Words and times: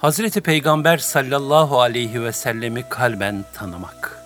Hazreti 0.00 0.40
Peygamber 0.40 0.98
sallallahu 0.98 1.80
aleyhi 1.80 2.22
ve 2.22 2.32
sellemi 2.32 2.88
kalben 2.88 3.44
tanımak. 3.54 4.22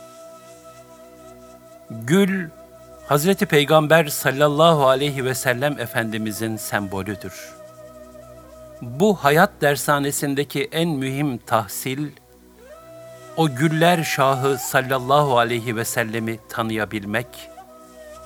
Gül, 1.91 2.49
Hazreti 3.07 3.47
Peygamber 3.47 4.07
sallallahu 4.07 4.89
aleyhi 4.89 5.25
ve 5.25 5.35
sellem 5.35 5.81
Efendimizin 5.81 6.57
sembolüdür. 6.57 7.55
Bu 8.83 9.15
hayat 9.15 9.51
dershanesindeki 9.61 10.69
en 10.73 10.89
mühim 10.89 11.39
tahsil, 11.39 12.11
o 13.37 13.55
güller 13.55 14.05
şahı 14.05 14.59
sallallahu 14.59 15.39
aleyhi 15.39 15.77
ve 15.77 15.85
sellemi 15.85 16.39
tanıyabilmek, 16.49 17.51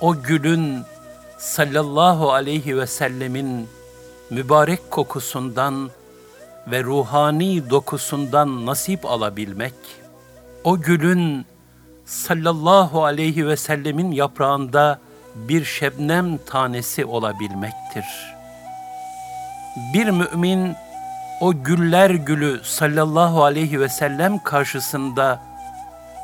o 0.01 0.21
gülün 0.21 0.83
sallallahu 1.37 2.31
aleyhi 2.31 2.77
ve 2.77 2.87
sellemin 2.87 3.69
mübarek 4.29 4.91
kokusundan 4.91 5.89
ve 6.71 6.83
ruhani 6.83 7.69
dokusundan 7.69 8.65
nasip 8.65 9.05
alabilmek, 9.05 9.73
o 10.63 10.81
gülün 10.81 11.45
sallallahu 12.05 13.03
aleyhi 13.03 13.47
ve 13.47 13.57
sellemin 13.57 14.11
yaprağında 14.11 14.99
bir 15.35 15.65
şebnem 15.65 16.37
tanesi 16.37 17.05
olabilmektir. 17.05 18.05
Bir 19.93 20.09
mümin 20.09 20.75
o 21.41 21.63
güller 21.63 22.09
gülü 22.09 22.59
sallallahu 22.63 23.43
aleyhi 23.43 23.79
ve 23.79 23.89
sellem 23.89 24.39
karşısında 24.39 25.41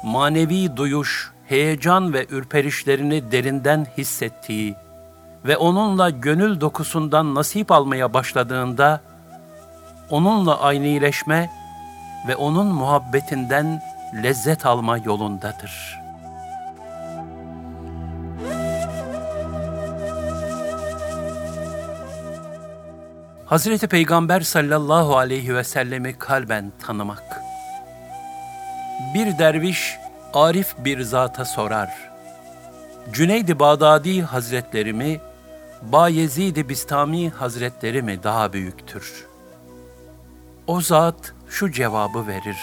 manevi 0.03 0.77
duyuş, 0.77 1.31
heyecan 1.47 2.13
ve 2.13 2.25
ürperişlerini 2.29 3.31
derinden 3.31 3.87
hissettiği 3.97 4.75
ve 5.45 5.57
onunla 5.57 6.09
gönül 6.09 6.61
dokusundan 6.61 7.35
nasip 7.35 7.71
almaya 7.71 8.13
başladığında 8.13 9.01
onunla 10.09 10.61
aynileşme 10.61 11.49
ve 12.27 12.35
onun 12.35 12.67
muhabbetinden 12.67 13.81
lezzet 14.23 14.65
alma 14.65 14.97
yolundadır. 14.97 15.99
Hazreti 23.45 23.87
Peygamber 23.87 24.41
sallallahu 24.41 25.17
aleyhi 25.17 25.55
ve 25.55 25.63
sellemi 25.63 26.19
kalben 26.19 26.71
tanımak. 26.85 27.41
Bir 29.13 29.37
derviş 29.37 29.97
arif 30.33 30.75
bir 30.77 31.01
zata 31.01 31.45
sorar. 31.45 31.89
Cüneyd-i 33.13 33.59
Bağdadi 33.59 34.21
Hazretleri 34.21 34.93
mi, 34.93 35.19
Bayezid-i 35.81 36.69
Bistami 36.69 37.29
Hazretleri 37.29 38.01
mi 38.01 38.23
daha 38.23 38.53
büyüktür?'' 38.53 39.34
O 40.67 40.81
zat 40.81 41.33
şu 41.49 41.71
cevabı 41.71 42.27
verir. 42.27 42.57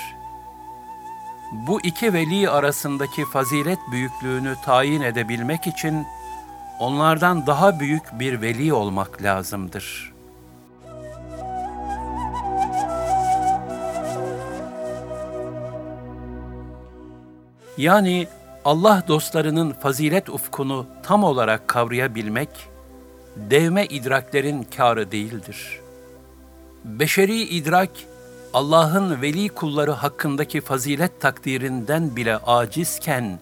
Bu 1.52 1.80
iki 1.80 2.12
veli 2.12 2.50
arasındaki 2.50 3.24
fazilet 3.24 3.78
büyüklüğünü 3.92 4.54
tayin 4.64 5.00
edebilmek 5.00 5.66
için 5.66 6.06
onlardan 6.80 7.46
daha 7.46 7.80
büyük 7.80 8.02
bir 8.18 8.40
veli 8.40 8.72
olmak 8.72 9.22
lazımdır. 9.22 10.12
Yani 17.78 18.28
Allah 18.64 19.04
dostlarının 19.08 19.72
fazilet 19.72 20.28
ufkunu 20.28 20.86
tam 21.02 21.24
olarak 21.24 21.68
kavrayabilmek, 21.68 22.48
devme 23.36 23.86
idraklerin 23.86 24.66
kârı 24.76 25.12
değildir.'' 25.12 25.81
Beşeri 26.84 27.40
idrak, 27.42 27.90
Allah'ın 28.54 29.22
veli 29.22 29.48
kulları 29.48 29.92
hakkındaki 29.92 30.60
fazilet 30.60 31.20
takdirinden 31.20 32.16
bile 32.16 32.36
acizken, 32.36 33.38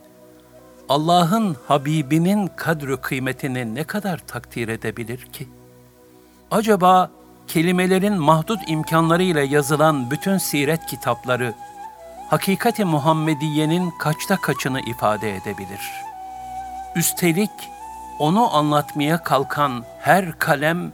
Allah'ın 0.89 1.57
Habibinin 1.69 2.51
kadri 2.57 2.97
kıymetini 2.97 3.75
ne 3.75 3.85
kadar 3.85 4.19
takdir 4.19 4.69
edebilir 4.69 5.19
ki? 5.19 5.49
Acaba 6.51 7.11
kelimelerin 7.47 8.15
mahdut 8.15 8.61
imkanlarıyla 8.67 9.43
yazılan 9.43 10.11
bütün 10.11 10.39
siret 10.39 10.87
kitapları, 10.87 11.55
hakikati 12.29 12.85
Muhammediye'nin 12.85 13.91
kaçta 13.91 14.37
kaçını 14.37 14.81
ifade 14.81 15.37
edebilir? 15.37 15.93
Üstelik 16.97 17.51
onu 18.19 18.55
anlatmaya 18.55 19.23
kalkan 19.23 19.85
her 19.99 20.39
kalem 20.39 20.93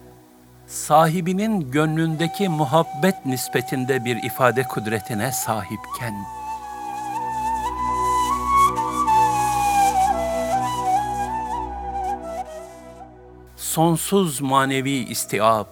sahibinin 0.66 1.71
gönlündeki 1.71 2.49
muhabbet 2.49 3.27
nispetinde 3.27 4.04
bir 4.04 4.22
ifade 4.22 4.62
kudretine 4.62 5.32
sahipken, 5.32 6.15
sonsuz 13.56 14.41
manevi 14.41 14.91
istiab, 14.91 15.66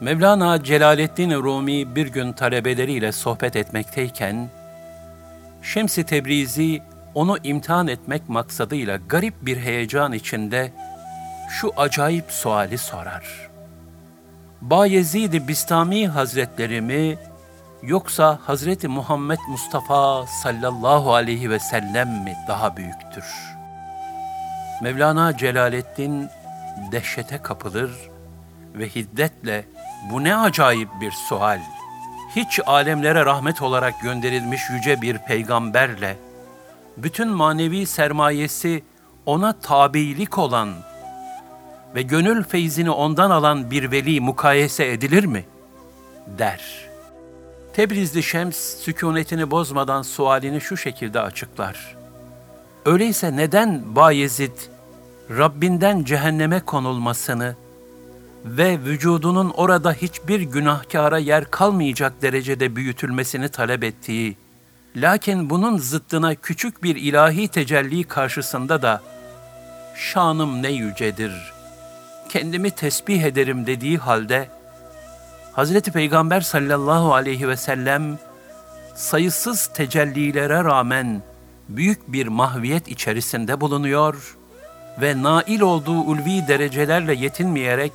Mevlana 0.00 0.64
Celaleddin 0.64 1.30
Rumi 1.30 1.96
bir 1.96 2.06
gün 2.06 2.32
talebeleriyle 2.32 3.12
sohbet 3.12 3.56
etmekteyken, 3.56 4.50
Şems-i 5.62 6.04
Tebrizi 6.04 6.82
onu 7.14 7.38
imtihan 7.44 7.88
etmek 7.88 8.28
maksadıyla 8.28 8.96
garip 9.08 9.34
bir 9.42 9.56
heyecan 9.56 10.12
içinde 10.12 10.72
şu 11.52 11.72
acayip 11.76 12.32
suali 12.32 12.78
sorar. 12.78 13.50
Bayezid-i 14.60 15.48
Bistami 15.48 16.08
Hazretleri 16.08 16.80
mi 16.80 17.18
yoksa 17.82 18.38
Hazreti 18.46 18.88
Muhammed 18.88 19.38
Mustafa 19.48 20.26
sallallahu 20.26 21.14
aleyhi 21.14 21.50
ve 21.50 21.58
sellem 21.58 22.08
mi 22.08 22.36
daha 22.48 22.76
büyüktür? 22.76 23.24
Mevlana 24.82 25.36
Celaleddin 25.36 26.28
dehşete 26.92 27.38
kapılır 27.38 27.90
ve 28.74 28.88
hiddetle 28.88 29.64
bu 30.10 30.24
ne 30.24 30.36
acayip 30.36 30.88
bir 31.00 31.12
sual. 31.12 31.60
Hiç 32.36 32.60
alemlere 32.66 33.24
rahmet 33.24 33.62
olarak 33.62 34.00
gönderilmiş 34.00 34.70
yüce 34.70 35.02
bir 35.02 35.18
peygamberle 35.18 36.16
bütün 36.96 37.28
manevi 37.28 37.86
sermayesi 37.86 38.84
ona 39.26 39.52
tabilik 39.52 40.38
olan 40.38 40.91
ve 41.94 42.02
gönül 42.02 42.44
feyzini 42.44 42.90
ondan 42.90 43.30
alan 43.30 43.70
bir 43.70 43.90
veli 43.90 44.20
mukayese 44.20 44.92
edilir 44.92 45.24
mi? 45.24 45.44
der. 46.38 46.60
Tebrizli 47.72 48.22
Şems 48.22 48.56
sükunetini 48.56 49.50
bozmadan 49.50 50.02
sualini 50.02 50.60
şu 50.60 50.76
şekilde 50.76 51.20
açıklar. 51.20 51.96
Öyleyse 52.86 53.36
neden 53.36 53.96
Bayezid 53.96 54.52
Rabbinden 55.30 56.04
cehenneme 56.04 56.60
konulmasını 56.60 57.56
ve 58.44 58.78
vücudunun 58.78 59.50
orada 59.50 59.92
hiçbir 59.92 60.40
günahkara 60.40 61.18
yer 61.18 61.50
kalmayacak 61.50 62.22
derecede 62.22 62.76
büyütülmesini 62.76 63.48
talep 63.48 63.84
ettiği, 63.84 64.36
lakin 64.96 65.50
bunun 65.50 65.78
zıttına 65.78 66.34
küçük 66.34 66.82
bir 66.82 66.96
ilahi 66.96 67.48
tecelli 67.48 68.04
karşısında 68.04 68.82
da 68.82 69.02
şanım 69.96 70.62
ne 70.62 70.70
yücedir, 70.70 71.52
kendimi 72.32 72.70
tesbih 72.70 73.22
ederim 73.22 73.66
dediği 73.66 73.98
halde 73.98 74.48
Hazreti 75.52 75.92
Peygamber 75.92 76.40
sallallahu 76.40 77.14
aleyhi 77.14 77.48
ve 77.48 77.56
sellem 77.56 78.18
sayısız 78.94 79.66
tecellilere 79.66 80.64
rağmen 80.64 81.22
büyük 81.68 82.12
bir 82.12 82.26
mahviyet 82.26 82.88
içerisinde 82.88 83.60
bulunuyor 83.60 84.36
ve 85.00 85.22
nail 85.22 85.60
olduğu 85.60 86.00
ulvi 86.00 86.48
derecelerle 86.48 87.14
yetinmeyerek 87.14 87.92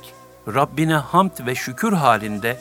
Rabbine 0.54 0.94
hamd 0.94 1.46
ve 1.46 1.54
şükür 1.54 1.92
halinde 1.92 2.58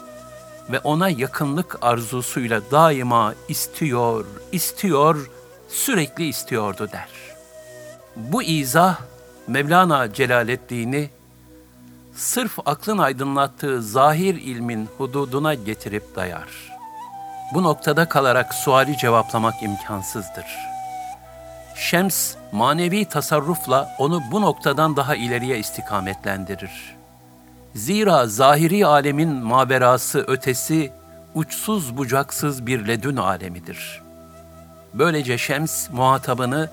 ve 0.71 0.79
ona 0.79 1.09
yakınlık 1.09 1.77
arzusuyla 1.81 2.61
daima 2.71 3.33
istiyor, 3.47 4.25
istiyor, 4.51 5.29
sürekli 5.69 6.27
istiyordu 6.27 6.89
der. 6.91 7.09
Bu 8.15 8.43
izah 8.43 8.99
Mevlana 9.47 10.13
Celaleddin'i 10.13 11.16
sırf 12.17 12.59
aklın 12.65 12.97
aydınlattığı 12.97 13.81
zahir 13.81 14.35
ilmin 14.35 14.89
hududuna 14.97 15.53
getirip 15.53 16.15
dayar. 16.15 16.77
Bu 17.53 17.63
noktada 17.63 18.09
kalarak 18.09 18.53
suali 18.53 18.97
cevaplamak 18.97 19.63
imkansızdır. 19.63 20.45
Şems, 21.75 22.35
manevi 22.51 23.05
tasarrufla 23.05 23.95
onu 23.97 24.23
bu 24.31 24.41
noktadan 24.41 24.95
daha 24.95 25.15
ileriye 25.15 25.59
istikametlendirir. 25.59 26.95
Zira 27.75 28.27
zahiri 28.27 28.85
alemin 28.85 29.29
maberası 29.29 30.19
ötesi, 30.27 30.91
uçsuz 31.35 31.97
bucaksız 31.97 32.65
bir 32.65 32.87
ledün 32.87 33.17
alemidir. 33.17 34.01
Böylece 34.93 35.37
Şems 35.37 35.89
muhatabını 35.89 36.69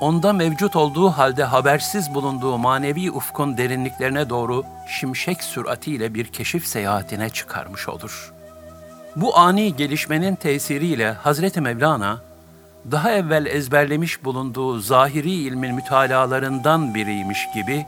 onda 0.00 0.32
mevcut 0.32 0.76
olduğu 0.76 1.10
halde 1.10 1.44
habersiz 1.44 2.14
bulunduğu 2.14 2.58
manevi 2.58 3.10
ufkun 3.10 3.56
derinliklerine 3.56 4.30
doğru 4.30 4.64
şimşek 4.88 5.42
süratiyle 5.42 6.14
bir 6.14 6.24
keşif 6.24 6.66
seyahatine 6.66 7.30
çıkarmış 7.30 7.88
olur. 7.88 8.32
Bu 9.16 9.38
ani 9.38 9.76
gelişmenin 9.76 10.34
tesiriyle 10.34 11.12
Hazreti 11.12 11.60
Mevlana, 11.60 12.20
daha 12.90 13.10
evvel 13.10 13.46
ezberlemiş 13.46 14.24
bulunduğu 14.24 14.78
zahiri 14.80 15.30
ilmin 15.30 15.74
mütalalarından 15.74 16.94
biriymiş 16.94 17.48
gibi 17.54 17.86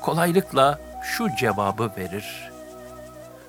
kolaylıkla 0.00 0.78
şu 1.02 1.36
cevabı 1.36 1.90
verir. 1.98 2.50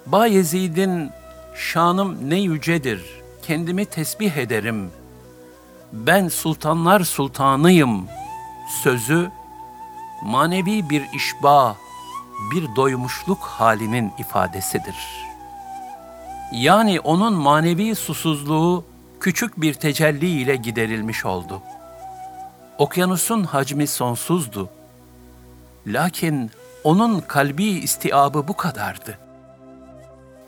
Bayezid'in 0.06 1.12
şanım 1.56 2.30
ne 2.30 2.39
yücedir, 2.39 3.01
kendimi 3.42 3.85
tesbih 3.85 4.38
ederim. 4.38 4.92
Ben 5.94 6.27
sultanlar 6.27 7.00
sultanıyım 7.00 8.07
sözü 8.83 9.31
manevi 10.24 10.89
bir 10.89 11.03
işba, 11.13 11.75
bir 12.51 12.75
doymuşluk 12.75 13.39
halinin 13.39 14.12
ifadesidir. 14.18 14.95
Yani 16.51 17.00
onun 17.00 17.33
manevi 17.33 17.95
susuzluğu 17.95 18.86
küçük 19.19 19.62
bir 19.62 19.74
tecelli 19.74 20.27
ile 20.27 20.56
giderilmiş 20.56 21.25
oldu. 21.25 21.62
Okyanusun 22.77 23.44
hacmi 23.44 23.88
sonsuzdu. 23.88 24.69
Lakin 25.88 26.51
onun 26.83 27.19
kalbi 27.19 27.65
istiabı 27.65 28.47
bu 28.47 28.57
kadardı. 28.57 29.18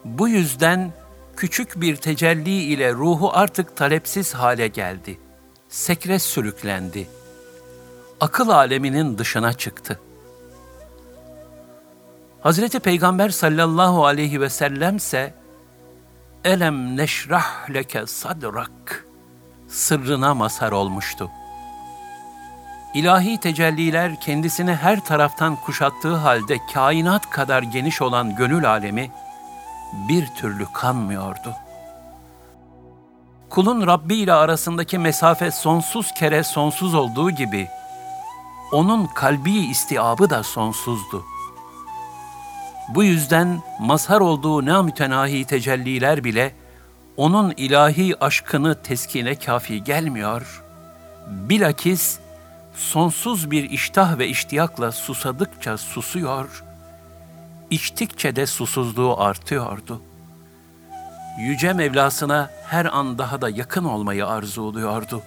Bu 0.05 0.27
yüzden 0.27 0.91
küçük 1.37 1.81
bir 1.81 1.95
tecelli 1.95 2.61
ile 2.61 2.94
ruhu 2.94 3.31
artık 3.33 3.77
talepsiz 3.77 4.33
hale 4.33 4.67
geldi. 4.67 5.17
Sekre 5.71 6.19
sürüklendi. 6.19 7.09
Akıl 8.19 8.50
aleminin 8.50 9.18
dışına 9.18 9.53
çıktı. 9.53 10.00
Hazreti 12.41 12.79
Peygamber 12.79 13.29
sallallahu 13.29 14.06
aleyhi 14.06 14.41
ve 14.41 14.50
sellemse 14.50 15.33
elem 16.44 16.97
neşrah 16.97 17.69
leke 17.69 18.07
sadrak 18.07 19.06
sırrına 19.68 20.33
mazhar 20.33 20.71
olmuştu. 20.71 21.29
İlahi 22.94 23.39
tecelliler 23.39 24.21
kendisini 24.21 24.75
her 24.75 25.06
taraftan 25.06 25.56
kuşattığı 25.56 26.15
halde 26.15 26.57
kainat 26.73 27.29
kadar 27.29 27.63
geniş 27.63 28.01
olan 28.01 28.35
gönül 28.35 28.69
alemi 28.69 29.12
bir 30.09 30.27
türlü 30.27 30.65
kanmıyordu. 30.73 31.56
Kulun 33.51 33.88
Rabbi 33.88 34.15
ile 34.15 34.33
arasındaki 34.33 34.98
mesafe 34.98 35.51
sonsuz 35.51 36.13
kere 36.13 36.44
sonsuz 36.44 36.94
olduğu 36.94 37.31
gibi, 37.31 37.68
onun 38.71 39.07
kalbi 39.07 39.51
istiabı 39.51 40.30
da 40.30 40.44
sonsuzdu. 40.44 41.25
Bu 42.89 43.03
yüzden 43.03 43.62
mazhar 43.80 44.19
olduğu 44.19 44.65
namütenahi 44.65 45.45
tecelliler 45.45 46.24
bile 46.24 46.56
onun 47.18 47.53
ilahi 47.57 48.24
aşkını 48.24 48.81
teskine 48.83 49.36
kafi 49.36 49.83
gelmiyor. 49.83 50.63
Bilakis 51.27 52.19
sonsuz 52.74 53.51
bir 53.51 53.69
iştah 53.69 54.18
ve 54.18 54.27
iştiyakla 54.27 54.92
susadıkça 54.92 55.77
susuyor, 55.77 56.63
içtikçe 57.69 58.36
de 58.36 58.45
susuzluğu 58.45 59.21
artıyordu. 59.21 60.01
Yüce 61.38 61.74
Mevlasına 61.74 62.50
her 62.68 62.86
an 62.86 63.18
daha 63.18 63.42
da 63.42 63.50
yakın 63.50 63.86
olmayı 63.86 64.28
arzuluyordu. 64.28 65.22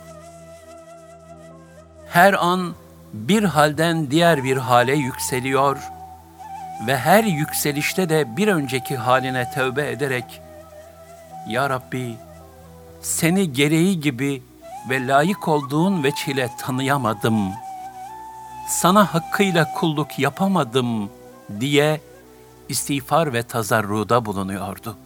Her 2.08 2.32
an 2.32 2.74
bir 3.12 3.44
halden 3.44 4.10
diğer 4.10 4.44
bir 4.44 4.56
hale 4.56 4.94
yükseliyor 4.94 5.76
ve 6.86 6.96
her 6.96 7.24
yükselişte 7.24 8.08
de 8.08 8.36
bir 8.36 8.48
önceki 8.48 8.96
haline 8.96 9.50
tövbe 9.50 9.90
ederek 9.90 10.40
Ya 11.48 11.70
Rabbi 11.70 12.16
seni 13.02 13.52
gereği 13.52 14.00
gibi 14.00 14.42
ve 14.90 15.06
layık 15.06 15.48
olduğun 15.48 16.04
veçile 16.04 16.50
tanıyamadım. 16.58 17.52
Sana 18.68 19.14
hakkıyla 19.14 19.72
kulluk 19.72 20.18
yapamadım 20.18 21.10
diye 21.60 22.00
istiğfar 22.68 23.32
ve 23.32 23.42
tazarruda 23.42 24.24
bulunuyordu. 24.24 24.96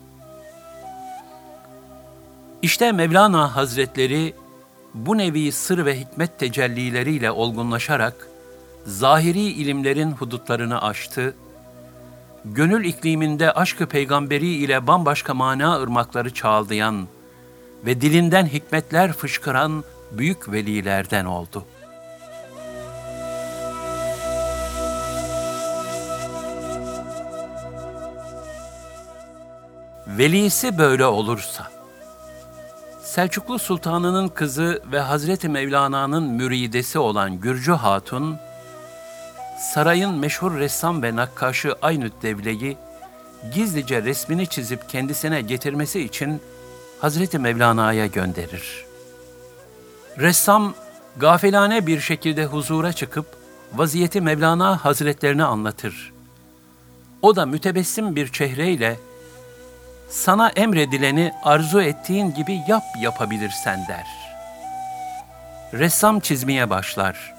İşte 2.62 2.93
Mevlana 2.93 3.56
Hazretleri 3.56 4.34
bu 4.94 5.19
nevi 5.19 5.52
sır 5.52 5.84
ve 5.87 6.00
hikmet 6.00 6.38
tecellileriyle 6.38 7.31
olgunlaşarak 7.31 8.28
zahiri 8.87 9.40
ilimlerin 9.40 10.12
hudutlarını 10.12 10.82
aştı, 10.82 11.34
gönül 12.44 12.84
ikliminde 12.84 13.52
aşkı 13.52 13.87
peygamberi 13.87 14.49
ile 14.49 14.87
bambaşka 14.87 15.34
mana 15.34 15.81
ırmakları 15.81 16.34
çağaldayan 16.34 17.08
ve 17.87 18.00
dilinden 18.00 18.46
hikmetler 18.46 19.12
fışkıran 19.12 19.84
büyük 20.12 20.52
velilerden 20.52 21.25
oldu. 21.25 21.64
Velisi 30.06 30.78
böyle 30.78 31.06
olursa, 31.06 31.77
Selçuklu 33.08 33.58
Sultanı'nın 33.58 34.28
kızı 34.28 34.82
ve 34.93 35.00
Hazreti 35.00 35.49
Mevlana'nın 35.49 36.22
müridesi 36.22 36.99
olan 36.99 37.40
Gürcü 37.40 37.72
Hatun, 37.72 38.37
sarayın 39.75 40.14
meşhur 40.14 40.58
ressam 40.58 41.02
ve 41.02 41.16
nakkaşı 41.16 41.75
Aynüt 41.82 42.12
Devle'yi 42.22 42.76
gizlice 43.55 44.02
resmini 44.02 44.46
çizip 44.46 44.88
kendisine 44.88 45.40
getirmesi 45.40 46.00
için 46.00 46.40
Hazreti 47.00 47.38
Mevlana'ya 47.38 48.06
gönderir. 48.06 48.84
Ressam 50.19 50.75
gafilane 51.16 51.87
bir 51.87 52.00
şekilde 52.00 52.44
huzura 52.44 52.93
çıkıp 52.93 53.26
vaziyeti 53.75 54.20
Mevlana 54.20 54.84
Hazretlerine 54.84 55.44
anlatır. 55.44 56.12
O 57.22 57.37
da 57.37 57.46
mütebessim 57.46 58.16
bir 58.16 58.28
çehreyle 58.28 58.96
sana 60.08 60.49
emredileni 60.49 61.32
arzu 61.43 61.81
ettiğin 61.81 62.34
gibi 62.34 62.62
yap 62.69 62.84
yapabilirsen 63.00 63.87
der. 63.88 64.06
Ressam 65.72 66.20
çizmeye 66.20 66.70
başlar. 66.70 67.34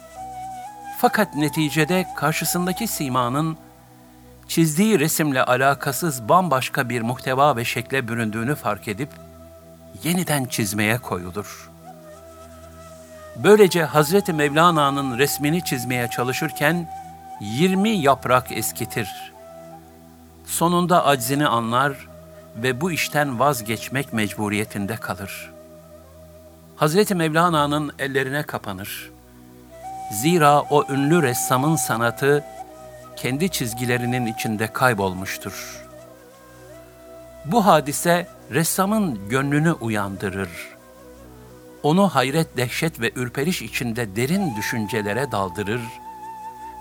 Fakat 0.97 1.35
neticede 1.35 2.05
karşısındaki 2.15 2.87
simanın 2.87 3.57
çizdiği 4.47 4.99
resimle 4.99 5.43
alakasız 5.43 6.29
bambaşka 6.29 6.89
bir 6.89 7.01
muhteva 7.01 7.55
ve 7.55 7.65
şekle 7.65 8.07
büründüğünü 8.07 8.55
fark 8.55 8.87
edip 8.87 9.09
yeniden 10.03 10.45
çizmeye 10.45 10.97
koyulur. 10.97 11.69
Böylece 13.35 13.83
Hazreti 13.83 14.33
Mevlana'nın 14.33 15.17
resmini 15.17 15.63
çizmeye 15.63 16.07
çalışırken 16.07 16.89
20 17.41 17.89
yaprak 17.89 18.51
eskitir. 18.51 19.33
Sonunda 20.45 21.05
aczini 21.05 21.47
anlar 21.47 22.08
ve 22.55 22.81
bu 22.81 22.91
işten 22.91 23.39
vazgeçmek 23.39 24.13
mecburiyetinde 24.13 24.95
kalır. 24.95 25.51
Hazreti 26.75 27.15
Mevlana'nın 27.15 27.91
ellerine 27.99 28.43
kapanır. 28.43 29.11
Zira 30.11 30.61
o 30.61 30.93
ünlü 30.93 31.21
ressamın 31.21 31.75
sanatı 31.75 32.43
kendi 33.15 33.49
çizgilerinin 33.49 34.25
içinde 34.25 34.73
kaybolmuştur. 34.73 35.85
Bu 37.45 37.65
hadise 37.65 38.27
ressamın 38.51 39.29
gönlünü 39.29 39.71
uyandırır. 39.71 40.49
Onu 41.83 42.09
hayret, 42.09 42.57
dehşet 42.57 42.99
ve 43.01 43.11
ürperiş 43.15 43.61
içinde 43.61 44.15
derin 44.15 44.55
düşüncelere 44.55 45.31
daldırır 45.31 45.81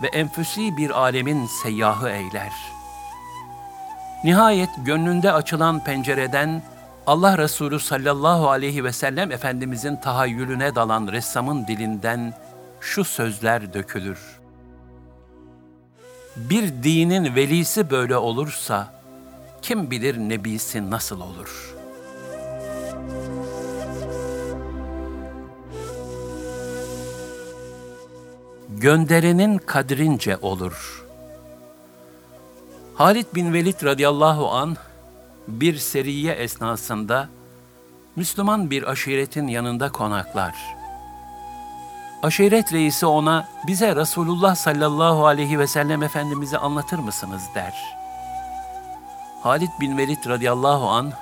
ve 0.03 0.07
enfüsi 0.07 0.77
bir 0.77 0.91
alemin 0.91 1.47
seyyahı 1.47 2.09
eyler.'' 2.09 2.78
Nihayet 4.25 4.71
gönlünde 4.85 5.33
açılan 5.33 5.85
pencereden 5.85 6.63
Allah 7.07 7.39
Resulü 7.39 7.81
sallallahu 7.81 8.51
aleyhi 8.51 8.85
ve 8.85 8.93
sellem 8.93 9.33
Efendimizin 9.33 9.97
tahayyülüne 9.97 10.75
dalan 10.75 11.07
ressamın 11.13 11.67
dilinden 11.67 12.35
şu 12.81 13.05
sözler 13.05 13.75
dökülür. 13.75 14.19
Bir 16.37 16.83
dinin 16.83 17.35
velisi 17.35 17.91
böyle 17.91 18.17
olursa, 18.17 18.95
kim 19.63 19.91
bilir 19.91 20.19
nebisi 20.19 20.91
nasıl 20.91 21.21
olur? 21.21 21.75
Gönderenin 28.69 29.59
kadrince 29.59 30.37
olur.'' 30.37 31.08
Halid 32.99 33.27
bin 33.35 33.53
Velid 33.53 33.85
radıyallahu 33.85 34.51
an 34.51 34.77
bir 35.49 35.77
seriye 35.77 36.33
esnasında 36.35 37.29
Müslüman 38.17 38.71
bir 38.71 38.91
aşiretin 38.91 39.47
yanında 39.47 39.93
konaklar. 39.93 40.55
Aşiret 42.23 42.73
reisi 42.73 43.07
ona 43.07 43.49
bize 43.67 43.97
Resulullah 43.97 44.55
sallallahu 44.55 45.27
aleyhi 45.27 45.59
ve 45.59 45.67
sellem 45.67 46.03
Efendimiz'i 46.03 46.59
anlatır 46.59 46.99
mısınız 46.99 47.43
der. 47.55 47.75
Halid 49.43 49.71
bin 49.81 49.99
Velid 49.99 50.27
radıyallahu 50.27 50.89
an 50.89 51.13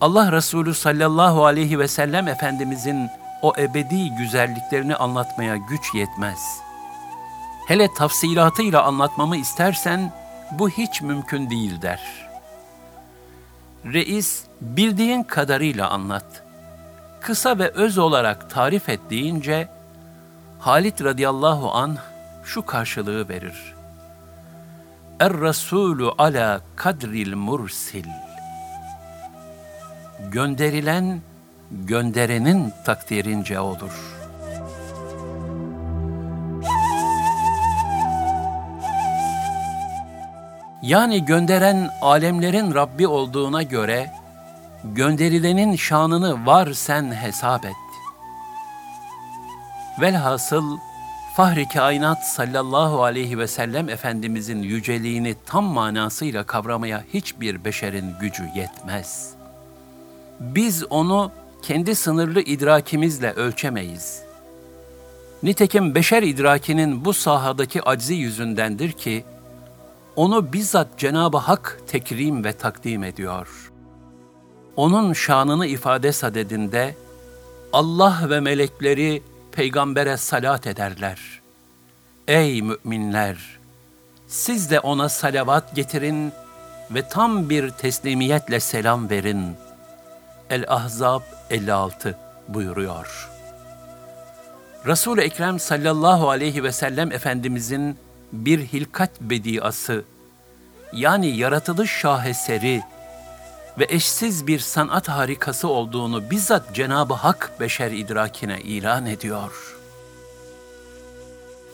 Allah 0.00 0.32
Resulü 0.32 0.74
sallallahu 0.74 1.44
aleyhi 1.44 1.78
ve 1.78 1.88
sellem 1.88 2.28
Efendimizin 2.28 3.08
o 3.42 3.52
ebedi 3.58 4.10
güzelliklerini 4.10 4.96
anlatmaya 4.96 5.56
güç 5.56 5.94
yetmez. 5.94 6.71
Hele 7.66 7.94
tafsilatıyla 7.94 8.82
anlatmamı 8.82 9.36
istersen 9.36 10.12
bu 10.52 10.68
hiç 10.68 11.02
mümkün 11.02 11.50
değil 11.50 11.82
der. 11.82 12.30
Reis 13.84 14.42
bildiğin 14.60 15.22
kadarıyla 15.22 15.90
anlat. 15.90 16.42
Kısa 17.20 17.58
ve 17.58 17.68
öz 17.68 17.98
olarak 17.98 18.50
tarif 18.50 18.88
et 18.88 19.00
deyince 19.10 19.68
Halit 20.58 21.04
radıyallahu 21.04 21.72
an 21.72 21.98
şu 22.44 22.66
karşılığı 22.66 23.28
verir. 23.28 23.74
Er-Resulü 25.20 26.10
ala 26.18 26.60
kadril 26.76 27.34
mursil. 27.34 28.06
Gönderilen 30.30 31.20
gönderenin 31.70 32.72
takdirince 32.86 33.60
olur. 33.60 34.21
Yani 40.82 41.24
gönderen 41.24 41.90
alemlerin 42.00 42.74
Rabbi 42.74 43.06
olduğuna 43.06 43.62
göre 43.62 44.10
gönderilenin 44.84 45.76
şanını 45.76 46.46
var 46.46 46.72
sen 46.72 47.14
hesap 47.14 47.64
et. 47.64 47.72
Velhasıl 50.00 50.78
Fahri 51.36 51.68
Kainat 51.68 52.26
sallallahu 52.26 53.02
aleyhi 53.02 53.38
ve 53.38 53.46
sellem 53.46 53.88
Efendimizin 53.88 54.62
yüceliğini 54.62 55.34
tam 55.46 55.64
manasıyla 55.64 56.44
kavramaya 56.44 57.04
hiçbir 57.14 57.64
beşerin 57.64 58.14
gücü 58.20 58.44
yetmez. 58.54 59.30
Biz 60.40 60.84
onu 60.90 61.32
kendi 61.62 61.94
sınırlı 61.94 62.40
idrakimizle 62.40 63.32
ölçemeyiz. 63.32 64.22
Nitekim 65.42 65.94
beşer 65.94 66.22
idrakinin 66.22 67.04
bu 67.04 67.12
sahadaki 67.12 67.82
aczi 67.82 68.14
yüzündendir 68.14 68.92
ki, 68.92 69.24
onu 70.16 70.52
bizzat 70.52 70.98
Cenab-ı 70.98 71.36
Hak 71.36 71.80
tekrim 71.86 72.44
ve 72.44 72.52
takdim 72.52 73.04
ediyor. 73.04 73.72
Onun 74.76 75.12
şanını 75.12 75.66
ifade 75.66 76.12
sadedinde, 76.12 76.96
Allah 77.72 78.22
ve 78.30 78.40
melekleri 78.40 79.22
peygambere 79.52 80.16
salat 80.16 80.66
ederler. 80.66 81.40
Ey 82.28 82.62
müminler! 82.62 83.36
Siz 84.26 84.70
de 84.70 84.80
ona 84.80 85.08
salavat 85.08 85.76
getirin 85.76 86.32
ve 86.90 87.08
tam 87.08 87.50
bir 87.50 87.70
teslimiyetle 87.70 88.60
selam 88.60 89.10
verin. 89.10 89.56
El-Ahzab 90.50 91.20
56 91.50 92.18
buyuruyor. 92.48 93.28
Resul-i 94.86 95.20
Ekrem 95.20 95.58
sallallahu 95.60 96.30
aleyhi 96.30 96.64
ve 96.64 96.72
sellem 96.72 97.12
Efendimizin 97.12 97.98
bir 98.32 98.60
hilkat 98.60 99.20
bediası, 99.20 100.04
yani 100.92 101.36
yaratılış 101.36 101.90
şaheseri 101.90 102.82
ve 103.78 103.86
eşsiz 103.88 104.46
bir 104.46 104.58
sanat 104.58 105.08
harikası 105.08 105.68
olduğunu 105.68 106.30
bizzat 106.30 106.74
Cenab-ı 106.74 107.14
Hak 107.14 107.56
beşer 107.60 107.90
idrakine 107.90 108.60
ilan 108.60 109.06
ediyor. 109.06 109.76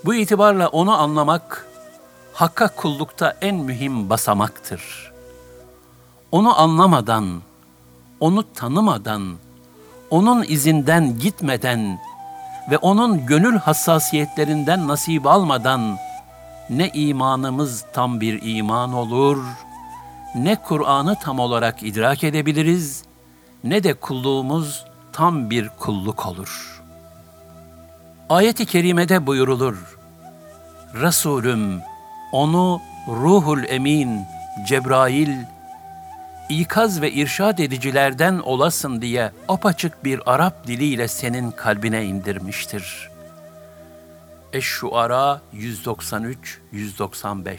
Bu 0.04 0.14
itibarla 0.14 0.68
onu 0.68 0.98
anlamak, 0.98 1.66
Hakk'a 2.32 2.68
kullukta 2.68 3.36
en 3.40 3.54
mühim 3.54 4.10
basamaktır. 4.10 5.12
Onu 6.32 6.60
anlamadan, 6.60 7.42
onu 8.20 8.52
tanımadan, 8.54 9.36
onun 10.10 10.44
izinden 10.48 11.18
gitmeden 11.18 12.00
ve 12.70 12.78
onun 12.78 13.26
gönül 13.26 13.58
hassasiyetlerinden 13.58 14.88
nasip 14.88 15.26
almadan 15.26 15.98
ne 16.70 16.90
imanımız 16.94 17.84
tam 17.92 18.20
bir 18.20 18.40
iman 18.42 18.92
olur.'' 18.92 19.68
ne 20.34 20.56
Kur'an'ı 20.56 21.16
tam 21.16 21.38
olarak 21.38 21.82
idrak 21.82 22.24
edebiliriz 22.24 23.02
ne 23.64 23.84
de 23.84 23.94
kulluğumuz 23.94 24.84
tam 25.12 25.50
bir 25.50 25.68
kulluk 25.68 26.26
olur. 26.26 26.82
Ayet-i 28.28 28.66
kerimede 28.66 29.26
buyurulur. 29.26 29.98
Resulüm 30.94 31.80
onu 32.32 32.80
ruhul 33.08 33.64
emin, 33.68 34.20
Cebrail, 34.66 35.36
ikaz 36.48 37.00
ve 37.00 37.12
irşad 37.12 37.58
edicilerden 37.58 38.38
olasın 38.38 39.02
diye 39.02 39.32
apaçık 39.48 40.04
bir 40.04 40.32
Arap 40.32 40.66
diliyle 40.66 41.08
senin 41.08 41.50
kalbine 41.50 42.04
indirmiştir. 42.04 43.10
Eş-Şuara 44.52 45.40
193-195 45.54 47.58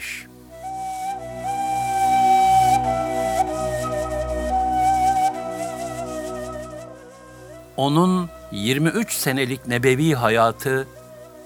Onun 7.76 8.28
23 8.52 9.12
senelik 9.12 9.66
nebevi 9.66 10.14
hayatı 10.14 10.88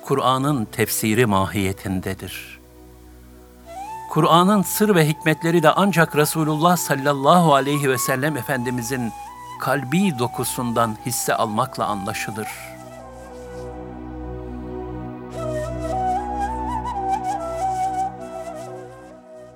Kur'an'ın 0.04 0.64
tefsiri 0.64 1.26
mahiyetindedir. 1.26 2.60
Kur'an'ın 4.10 4.62
sır 4.62 4.94
ve 4.94 5.08
hikmetleri 5.08 5.62
de 5.62 5.70
ancak 5.70 6.16
Resulullah 6.16 6.76
sallallahu 6.76 7.54
aleyhi 7.54 7.90
ve 7.90 7.98
sellem 7.98 8.36
Efendimizin 8.36 9.12
kalbi 9.60 10.18
dokusundan 10.18 10.96
hisse 11.06 11.34
almakla 11.34 11.86
anlaşılır. 11.86 12.73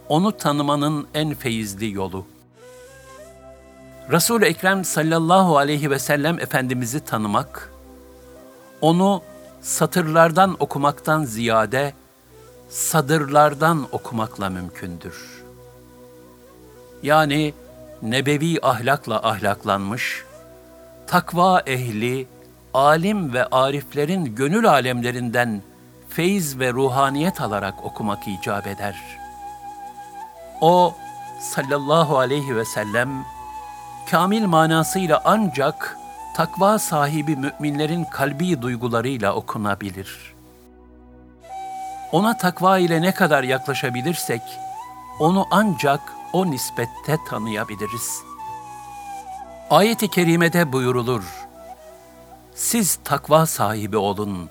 Onu 0.09 0.37
tanımanın 0.37 1.09
en 1.15 1.35
feyizli 1.35 1.93
yolu 1.93 2.27
Resul-i 4.11 4.45
Ekrem 4.45 4.85
sallallahu 4.85 5.59
aleyhi 5.59 5.91
ve 5.91 5.99
sellem 5.99 6.41
Efendimiz'i 6.41 7.01
tanımak, 7.01 7.73
onu 8.81 9.23
satırlardan 9.61 10.57
okumaktan 10.61 11.25
ziyade 11.25 11.93
sadırlardan 12.69 13.89
okumakla 13.93 14.51
mümkündür. 14.51 15.45
Yani 17.03 17.55
nebevi 18.03 18.59
ahlakla 18.63 19.29
ahlaklanmış, 19.29 20.25
takva 21.07 21.61
ehli, 21.67 22.27
alim 22.75 23.33
ve 23.33 23.47
ariflerin 23.47 24.25
gönül 24.25 24.71
alemlerinden 24.71 25.63
feyiz 26.09 26.59
ve 26.59 26.73
ruhaniyet 26.73 27.41
alarak 27.41 27.85
okumak 27.85 28.29
icap 28.29 28.67
eder. 28.67 29.28
O 30.61 30.95
sallallahu 31.41 32.19
aleyhi 32.19 32.57
ve 32.57 32.65
sellem 32.65 33.25
kamil 34.11 34.47
manasıyla 34.47 35.23
ancak 35.25 35.99
takva 36.37 36.79
sahibi 36.79 37.37
müminlerin 37.37 38.05
kalbi 38.05 38.63
duygularıyla 38.63 39.35
okunabilir. 39.35 40.35
Ona 42.13 42.37
takva 42.37 42.79
ile 42.79 43.03
ne 43.03 43.13
kadar 43.13 43.43
yaklaşabilirsek, 43.43 44.43
onu 45.21 45.47
ancak 45.51 46.01
o 46.33 46.51
nispette 46.51 47.19
tanıyabiliriz. 47.29 48.23
Ayet-i 49.71 50.09
kerimede 50.09 50.73
buyurulur, 50.73 51.49
Siz 52.59 52.99
takva 53.05 53.47
sahibi 53.47 53.97
olun, 53.97 54.51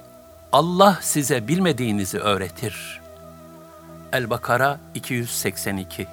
Allah 0.52 0.98
size 1.02 1.48
bilmediğinizi 1.48 2.20
öğretir. 2.20 3.02
El-Bakara 4.14 4.80
282 4.96 6.08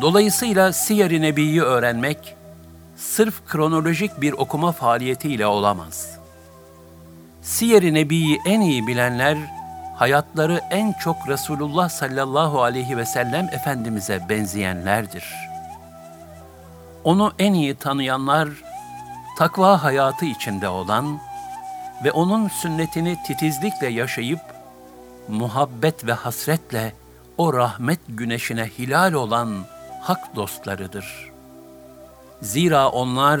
Dolayısıyla 0.00 0.72
Siyer-i 0.72 1.22
Nebi'yi 1.22 1.62
öğrenmek, 1.62 2.36
sırf 2.96 3.46
kronolojik 3.46 4.20
bir 4.20 4.32
okuma 4.32 4.72
faaliyetiyle 4.72 5.46
olamaz. 5.46 6.18
Siyer-i 7.42 7.94
Nebi'yi 7.94 8.40
en 8.46 8.60
iyi 8.60 8.86
bilenler, 8.86 9.38
hayatları 9.96 10.60
en 10.70 10.92
çok 10.92 11.28
Resulullah 11.28 11.88
sallallahu 11.88 12.62
aleyhi 12.62 12.96
ve 12.96 13.06
sellem 13.06 13.48
Efendimiz'e 13.52 14.28
benzeyenlerdir. 14.28 15.24
Onu 17.04 17.32
en 17.38 17.54
iyi 17.54 17.74
tanıyanlar, 17.74 18.48
takva 19.40 19.82
hayatı 19.82 20.24
içinde 20.24 20.68
olan 20.68 21.20
ve 22.04 22.12
onun 22.12 22.48
sünnetini 22.48 23.16
titizlikle 23.26 23.86
yaşayıp, 23.86 24.40
muhabbet 25.28 26.06
ve 26.06 26.12
hasretle 26.12 26.92
o 27.38 27.54
rahmet 27.54 28.00
güneşine 28.08 28.64
hilal 28.78 29.12
olan 29.12 29.54
hak 30.02 30.36
dostlarıdır. 30.36 31.30
Zira 32.42 32.88
onlar 32.88 33.40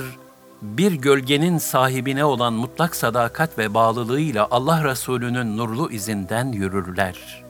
bir 0.62 0.92
gölgenin 0.92 1.58
sahibine 1.58 2.24
olan 2.24 2.52
mutlak 2.52 2.96
sadakat 2.96 3.58
ve 3.58 3.74
bağlılığıyla 3.74 4.48
Allah 4.50 4.84
Resulü'nün 4.84 5.56
nurlu 5.56 5.90
izinden 5.90 6.52
yürürler. 6.52 7.44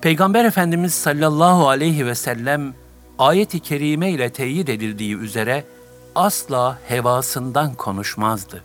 Peygamber 0.00 0.44
Efendimiz 0.44 0.94
sallallahu 0.94 1.68
aleyhi 1.68 2.06
ve 2.06 2.14
sellem 2.14 2.74
ayet-i 3.18 3.60
kerime 3.60 4.10
ile 4.10 4.30
teyit 4.30 4.68
edildiği 4.68 5.16
üzere 5.16 5.64
asla 6.14 6.78
hevasından 6.88 7.74
konuşmazdı. 7.74 8.62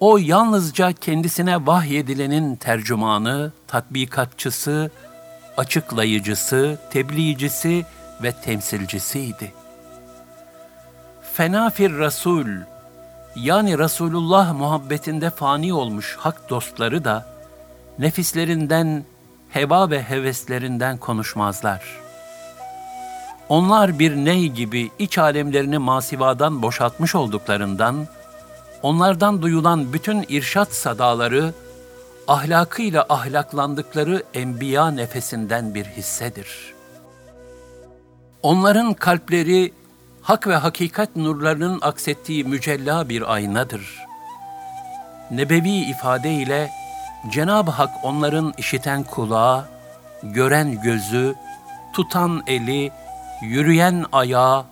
O 0.00 0.18
yalnızca 0.18 0.92
kendisine 0.92 1.66
vahyedilenin 1.66 2.56
tercümanı, 2.56 3.52
tatbikatçısı, 3.66 4.90
açıklayıcısı, 5.56 6.78
tebliğcisi 6.90 7.84
ve 8.22 8.32
temsilcisiydi. 8.32 9.52
Fenafir 11.32 11.92
Resul 11.98 12.46
yani 13.36 13.78
Resulullah 13.78 14.54
muhabbetinde 14.54 15.30
fani 15.30 15.74
olmuş 15.74 16.16
hak 16.20 16.50
dostları 16.50 17.04
da 17.04 17.26
nefislerinden, 17.98 19.04
heva 19.50 19.90
ve 19.90 20.02
heveslerinden 20.02 20.96
konuşmazlar. 20.98 22.05
Onlar 23.48 23.98
bir 23.98 24.16
ney 24.16 24.48
gibi 24.48 24.90
iç 24.98 25.18
alemlerini 25.18 25.78
masivadan 25.78 26.62
boşaltmış 26.62 27.14
olduklarından, 27.14 28.06
onlardan 28.82 29.42
duyulan 29.42 29.92
bütün 29.92 30.24
irşat 30.28 30.72
sadaları, 30.72 31.54
ahlakıyla 32.28 33.06
ahlaklandıkları 33.08 34.22
enbiya 34.34 34.90
nefesinden 34.90 35.74
bir 35.74 35.84
hissedir. 35.84 36.74
Onların 38.42 38.94
kalpleri 38.94 39.72
hak 40.22 40.46
ve 40.46 40.56
hakikat 40.56 41.16
nurlarının 41.16 41.78
aksettiği 41.82 42.44
mücella 42.44 43.08
bir 43.08 43.34
aynadır. 43.34 44.06
Nebevi 45.30 45.90
ifade 45.90 46.32
ile 46.32 46.70
Cenab-ı 47.30 47.70
Hak 47.70 47.90
onların 48.02 48.54
işiten 48.58 49.02
kulağı, 49.02 49.68
gören 50.22 50.82
gözü, 50.82 51.34
tutan 51.92 52.42
eli, 52.46 52.92
yürüyen 53.42 54.04
ayağı, 54.12 54.64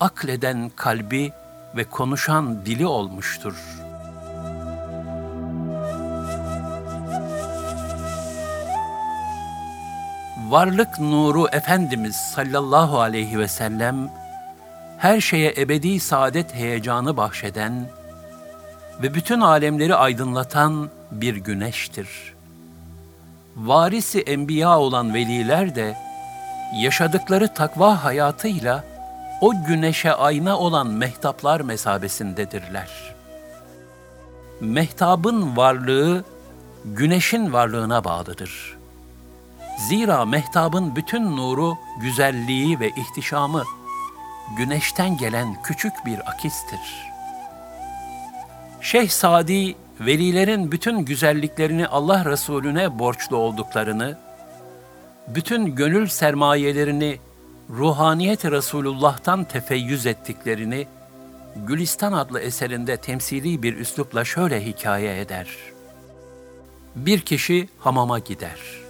akleden 0.00 0.70
kalbi 0.76 1.32
ve 1.76 1.84
konuşan 1.84 2.66
dili 2.66 2.86
olmuştur.'' 2.86 3.82
varlık 10.52 11.00
nuru 11.00 11.46
Efendimiz 11.52 12.16
sallallahu 12.16 13.00
aleyhi 13.00 13.38
ve 13.38 13.48
sellem, 13.48 14.10
her 14.98 15.20
şeye 15.20 15.54
ebedi 15.56 16.00
saadet 16.00 16.54
heyecanı 16.54 17.16
bahşeden 17.16 17.88
ve 19.02 19.14
bütün 19.14 19.40
alemleri 19.40 19.94
aydınlatan 19.94 20.90
bir 21.10 21.36
güneştir. 21.36 22.08
Varisi 23.56 24.20
enbiya 24.20 24.78
olan 24.78 25.14
veliler 25.14 25.74
de, 25.74 25.96
yaşadıkları 26.74 27.54
takva 27.54 28.04
hayatıyla 28.04 28.84
o 29.40 29.64
güneşe 29.66 30.12
ayna 30.12 30.58
olan 30.58 30.86
mehtaplar 30.86 31.60
mesabesindedirler. 31.60 33.14
Mehtabın 34.60 35.56
varlığı, 35.56 36.24
güneşin 36.84 37.52
varlığına 37.52 38.04
bağlıdır.'' 38.04 38.82
Zira 39.76 40.24
mehtabın 40.24 40.96
bütün 40.96 41.36
nuru, 41.36 41.78
güzelliği 42.00 42.80
ve 42.80 42.88
ihtişamı 42.88 43.64
güneşten 44.56 45.16
gelen 45.16 45.62
küçük 45.62 45.92
bir 46.06 46.30
akistir. 46.30 46.80
Şeyh 48.80 49.08
Sadi, 49.08 49.74
velilerin 50.00 50.72
bütün 50.72 50.98
güzelliklerini 50.98 51.86
Allah 51.86 52.24
Resulüne 52.24 52.98
borçlu 52.98 53.36
olduklarını, 53.36 54.18
bütün 55.28 55.66
gönül 55.66 56.06
sermayelerini 56.06 57.18
ruhaniyet 57.70 58.44
Resulullah'tan 58.44 59.44
tefeyyüz 59.44 60.06
ettiklerini, 60.06 60.86
Gülistan 61.56 62.12
adlı 62.12 62.40
eserinde 62.40 62.96
temsili 62.96 63.62
bir 63.62 63.76
üslupla 63.76 64.24
şöyle 64.24 64.66
hikaye 64.66 65.20
eder. 65.20 65.48
Bir 66.96 67.20
kişi 67.20 67.68
hamama 67.78 68.18
gider.'' 68.18 68.82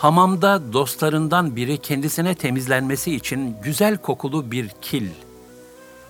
Hamamda 0.00 0.72
dostlarından 0.72 1.56
biri 1.56 1.78
kendisine 1.78 2.34
temizlenmesi 2.34 3.14
için 3.14 3.56
güzel 3.62 3.96
kokulu 3.96 4.50
bir 4.50 4.68
kil, 4.80 5.08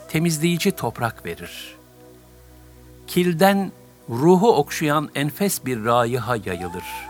temizleyici 0.08 0.72
toprak 0.72 1.26
verir. 1.26 1.74
Kilden 3.06 3.72
ruhu 4.10 4.56
okşayan 4.56 5.10
enfes 5.14 5.64
bir 5.64 5.84
raiha 5.84 6.36
yayılır. 6.36 7.09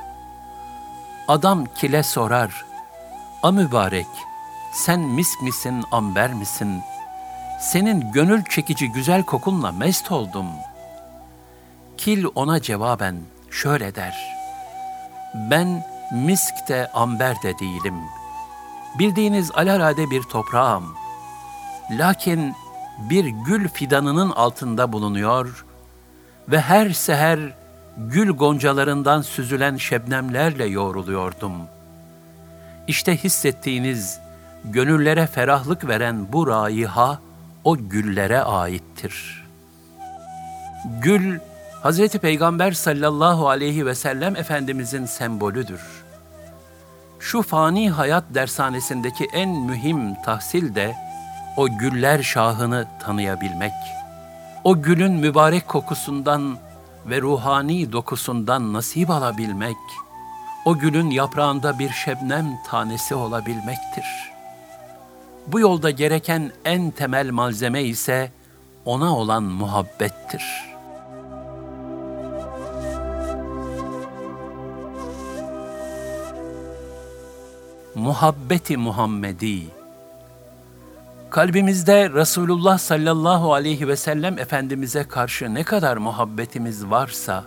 Adam 1.31 1.66
kile 1.75 2.03
sorar, 2.03 2.64
A 3.43 3.51
mübarek, 3.51 4.07
sen 4.73 5.01
misk 5.01 5.43
misin, 5.43 5.85
amber 5.93 6.35
misin? 6.35 6.83
Senin 7.61 8.12
gönül 8.12 8.45
çekici 8.45 8.93
güzel 8.93 9.23
kokunla 9.23 9.73
mest 9.73 10.12
oldum. 10.12 10.47
Kil 11.97 12.25
ona 12.35 12.62
cevaben 12.62 13.16
şöyle 13.51 13.95
der, 13.95 14.37
Ben 15.35 15.87
misk 16.12 16.69
de 16.69 16.90
amber 16.95 17.43
de 17.43 17.59
değilim. 17.59 17.97
Bildiğiniz 18.99 19.51
alalade 19.51 20.11
bir 20.11 20.23
toprağım. 20.23 20.95
Lakin 21.90 22.55
bir 22.99 23.25
gül 23.25 23.69
fidanının 23.69 24.31
altında 24.31 24.93
bulunuyor 24.93 25.64
ve 26.49 26.61
her 26.61 26.90
seher 26.90 27.60
gül 27.96 28.31
goncalarından 28.31 29.22
süzülen 29.22 29.76
şebnemlerle 29.76 30.64
yoğruluyordum. 30.64 31.53
İşte 32.87 33.16
hissettiğiniz, 33.16 34.20
gönüllere 34.64 35.26
ferahlık 35.26 35.88
veren 35.88 36.33
bu 36.33 36.46
raiha 36.46 37.18
o 37.64 37.76
güllere 37.76 38.40
aittir. 38.40 39.44
Gül, 41.03 41.38
Hazreti 41.83 42.18
Peygamber 42.18 42.72
sallallahu 42.72 43.48
aleyhi 43.48 43.87
ve 43.87 43.94
sellem 43.94 44.37
Efendimizin 44.37 45.07
sembolüdür. 45.07 45.81
Şu 47.20 47.42
fani 47.42 47.90
hayat 47.90 48.24
dershanesindeki 48.31 49.29
en 49.33 49.48
mühim 49.48 50.14
tahsil 50.14 50.74
de 50.74 50.94
o 51.57 51.79
güller 51.79 52.22
şahını 52.22 52.87
tanıyabilmek. 53.03 53.72
O 54.64 54.83
gülün 54.83 55.12
mübarek 55.12 55.68
kokusundan 55.68 56.59
ve 57.06 57.20
ruhani 57.22 57.92
dokusundan 57.92 58.72
nasip 58.72 59.10
alabilmek, 59.10 59.76
o 60.64 60.78
gülün 60.78 61.10
yaprağında 61.10 61.78
bir 61.78 61.90
şebnem 61.90 62.58
tanesi 62.66 63.14
olabilmektir. 63.14 64.04
Bu 65.46 65.60
yolda 65.60 65.90
gereken 65.90 66.52
en 66.64 66.90
temel 66.90 67.30
malzeme 67.30 67.82
ise 67.82 68.32
ona 68.84 69.16
olan 69.16 69.42
muhabbettir.'' 69.42 70.70
muhabbeti 77.94 78.76
Muhammedi. 78.76 79.80
Kalbimizde 81.31 82.11
Resulullah 82.11 82.79
sallallahu 82.79 83.55
aleyhi 83.55 83.88
ve 83.88 83.97
sellem 83.97 84.38
Efendimiz'e 84.38 85.09
karşı 85.09 85.55
ne 85.55 85.64
kadar 85.64 85.97
muhabbetimiz 85.97 86.90
varsa, 86.90 87.45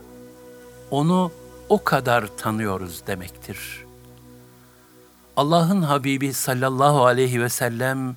onu 0.91 1.31
o 1.69 1.83
kadar 1.83 2.25
tanıyoruz 2.37 3.07
demektir. 3.07 3.85
Allah'ın 5.37 5.81
Habibi 5.81 6.33
sallallahu 6.33 7.05
aleyhi 7.05 7.41
ve 7.41 7.49
sellem, 7.49 8.15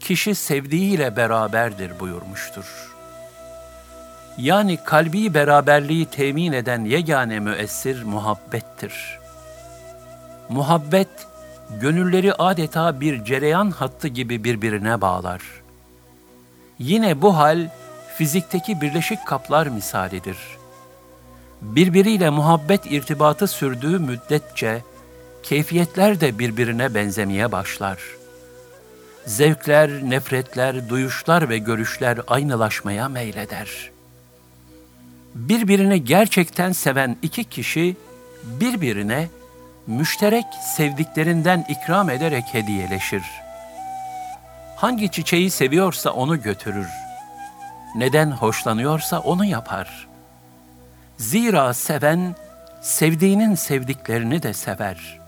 kişi 0.00 0.34
sevdiğiyle 0.34 1.16
beraberdir 1.16 2.00
buyurmuştur. 2.00 2.94
Yani 4.38 4.78
kalbi 4.84 5.34
beraberliği 5.34 6.06
temin 6.06 6.52
eden 6.52 6.84
yegane 6.84 7.40
müessir 7.40 8.02
muhabbettir. 8.02 9.18
Muhabbet, 10.48 11.08
gönülleri 11.80 12.34
adeta 12.34 13.00
bir 13.00 13.24
cereyan 13.24 13.70
hattı 13.70 14.08
gibi 14.08 14.44
birbirine 14.44 15.00
bağlar. 15.00 15.42
Yine 16.78 17.22
bu 17.22 17.36
hal 17.36 17.68
fizikteki 18.16 18.80
birleşik 18.80 19.26
kaplar 19.26 19.66
misalidir. 19.66 20.36
Birbiriyle 21.62 22.30
muhabbet 22.30 22.92
irtibatı 22.92 23.46
sürdüğü 23.46 23.98
müddetçe 23.98 24.82
keyfiyetler 25.42 26.20
de 26.20 26.38
birbirine 26.38 26.94
benzemeye 26.94 27.52
başlar. 27.52 27.98
Zevkler, 29.26 29.90
nefretler, 29.90 30.88
duyuşlar 30.88 31.48
ve 31.48 31.58
görüşler 31.58 32.20
aynılaşmaya 32.26 33.08
meyleder. 33.08 33.90
Birbirini 35.34 36.04
gerçekten 36.04 36.72
seven 36.72 37.16
iki 37.22 37.44
kişi 37.44 37.96
birbirine 38.42 39.28
müşterek 39.86 40.46
sevdiklerinden 40.76 41.64
ikram 41.68 42.10
ederek 42.10 42.44
hediyeleşir. 42.52 43.22
Hangi 44.76 45.10
çiçeği 45.10 45.50
seviyorsa 45.50 46.10
onu 46.10 46.42
götürür. 46.42 46.88
Neden 47.94 48.30
hoşlanıyorsa 48.30 49.20
onu 49.20 49.44
yapar. 49.44 50.08
Zira 51.16 51.74
seven 51.74 52.34
sevdiğinin 52.80 53.54
sevdiklerini 53.54 54.42
de 54.42 54.52
sever. 54.52 55.20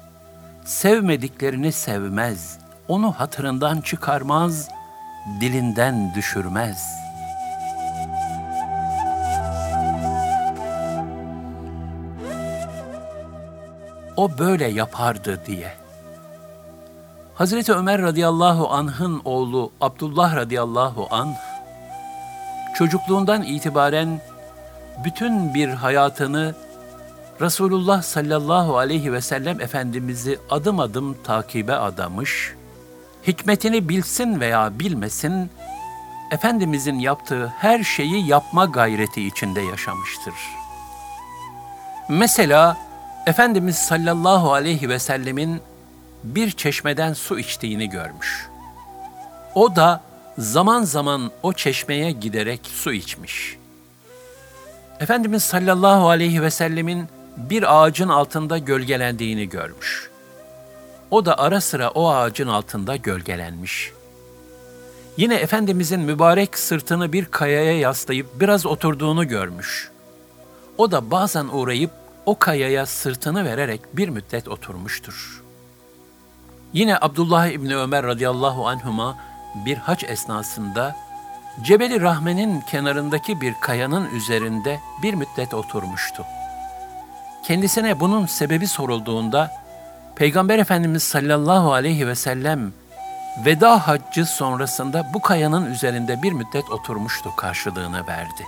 Sevmediklerini 0.64 1.72
sevmez, 1.72 2.58
onu 2.88 3.12
hatırından 3.12 3.80
çıkarmaz, 3.80 4.68
dilinden 5.40 6.14
düşürmez.'' 6.14 7.05
O 14.16 14.38
böyle 14.38 14.66
yapardı 14.66 15.40
diye. 15.46 15.72
Hazreti 17.34 17.72
Ömer 17.72 18.02
radıyallahu 18.02 18.68
anh'ın 18.68 19.20
oğlu 19.24 19.72
Abdullah 19.80 20.36
radıyallahu 20.36 21.08
anh, 21.10 21.36
çocukluğundan 22.74 23.42
itibaren 23.42 24.20
bütün 25.04 25.54
bir 25.54 25.68
hayatını 25.68 26.54
Resulullah 27.40 28.02
sallallahu 28.02 28.78
aleyhi 28.78 29.12
ve 29.12 29.20
sellem 29.20 29.60
Efendimiz'i 29.60 30.38
adım 30.50 30.80
adım 30.80 31.16
takibe 31.24 31.74
adamış, 31.74 32.54
hikmetini 33.26 33.88
bilsin 33.88 34.40
veya 34.40 34.78
bilmesin, 34.78 35.50
Efendimizin 36.30 36.98
yaptığı 36.98 37.46
her 37.46 37.82
şeyi 37.82 38.26
yapma 38.28 38.64
gayreti 38.64 39.26
içinde 39.26 39.60
yaşamıştır. 39.60 40.34
Mesela 42.08 42.76
Efendimiz 43.26 43.76
sallallahu 43.76 44.52
aleyhi 44.52 44.88
ve 44.88 44.98
sellemin 44.98 45.60
bir 46.24 46.50
çeşmeden 46.50 47.12
su 47.12 47.38
içtiğini 47.38 47.90
görmüş. 47.90 48.48
O 49.54 49.76
da 49.76 50.00
zaman 50.38 50.82
zaman 50.82 51.30
o 51.42 51.52
çeşmeye 51.52 52.10
giderek 52.10 52.60
su 52.64 52.92
içmiş. 52.92 53.56
Efendimiz 55.00 55.42
sallallahu 55.42 56.08
aleyhi 56.08 56.42
ve 56.42 56.50
sellemin 56.50 57.06
bir 57.36 57.82
ağacın 57.82 58.08
altında 58.08 58.58
gölgelendiğini 58.58 59.48
görmüş. 59.48 60.10
O 61.10 61.24
da 61.26 61.38
ara 61.38 61.60
sıra 61.60 61.90
o 61.90 62.08
ağacın 62.10 62.48
altında 62.48 62.96
gölgelenmiş. 62.96 63.92
Yine 65.16 65.34
Efendimizin 65.34 66.00
mübarek 66.00 66.58
sırtını 66.58 67.12
bir 67.12 67.24
kayaya 67.24 67.78
yaslayıp 67.78 68.40
biraz 68.40 68.66
oturduğunu 68.66 69.28
görmüş. 69.28 69.90
O 70.78 70.90
da 70.90 71.10
bazen 71.10 71.48
uğrayıp 71.52 72.05
o 72.26 72.38
kayaya 72.38 72.86
sırtını 72.86 73.44
vererek 73.44 73.80
bir 73.96 74.08
müddet 74.08 74.48
oturmuştur. 74.48 75.42
Yine 76.72 76.98
Abdullah 77.00 77.46
İbni 77.46 77.76
Ömer 77.76 78.06
radıyallahu 78.06 78.68
anhuma 78.68 79.18
bir 79.66 79.76
hac 79.76 80.04
esnasında 80.04 80.96
Cebeli 81.62 82.00
Rahme'nin 82.00 82.60
kenarındaki 82.60 83.40
bir 83.40 83.54
kayanın 83.60 84.14
üzerinde 84.14 84.80
bir 85.02 85.14
müddet 85.14 85.54
oturmuştu. 85.54 86.24
Kendisine 87.44 88.00
bunun 88.00 88.26
sebebi 88.26 88.66
sorulduğunda 88.66 89.50
Peygamber 90.16 90.58
Efendimiz 90.58 91.02
sallallahu 91.02 91.72
aleyhi 91.72 92.06
ve 92.06 92.14
sellem 92.14 92.72
veda 93.44 93.88
haccı 93.88 94.26
sonrasında 94.26 95.10
bu 95.14 95.20
kayanın 95.20 95.66
üzerinde 95.66 96.22
bir 96.22 96.32
müddet 96.32 96.70
oturmuştu 96.70 97.36
karşılığını 97.36 98.06
verdi. 98.06 98.46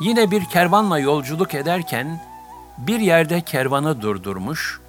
Yine 0.00 0.30
bir 0.30 0.44
kervanla 0.44 0.98
yolculuk 0.98 1.54
ederken 1.54 2.20
bir 2.78 3.00
yerde 3.00 3.40
kervanı 3.40 4.02
durdurmuş 4.02 4.80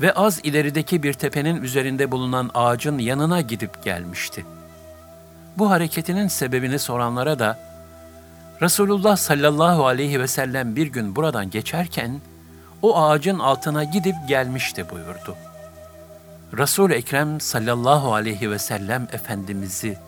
ve 0.00 0.12
az 0.12 0.40
ilerideki 0.42 1.02
bir 1.02 1.12
tepenin 1.12 1.62
üzerinde 1.62 2.10
bulunan 2.10 2.50
ağacın 2.54 2.98
yanına 2.98 3.40
gidip 3.40 3.84
gelmişti. 3.84 4.44
Bu 5.58 5.70
hareketinin 5.70 6.28
sebebini 6.28 6.78
soranlara 6.78 7.38
da 7.38 7.58
Resulullah 8.62 9.16
sallallahu 9.16 9.86
aleyhi 9.86 10.20
ve 10.20 10.26
sellem 10.26 10.76
bir 10.76 10.86
gün 10.86 11.16
buradan 11.16 11.50
geçerken 11.50 12.20
o 12.82 13.02
ağacın 13.02 13.38
altına 13.38 13.84
gidip 13.84 14.14
gelmişti 14.28 14.90
buyurdu. 14.90 15.36
resul 16.56 16.90
Ekrem 16.90 17.40
sallallahu 17.40 18.14
aleyhi 18.14 18.50
ve 18.50 18.58
sellem 18.58 19.08
Efendimiz'i 19.12 19.98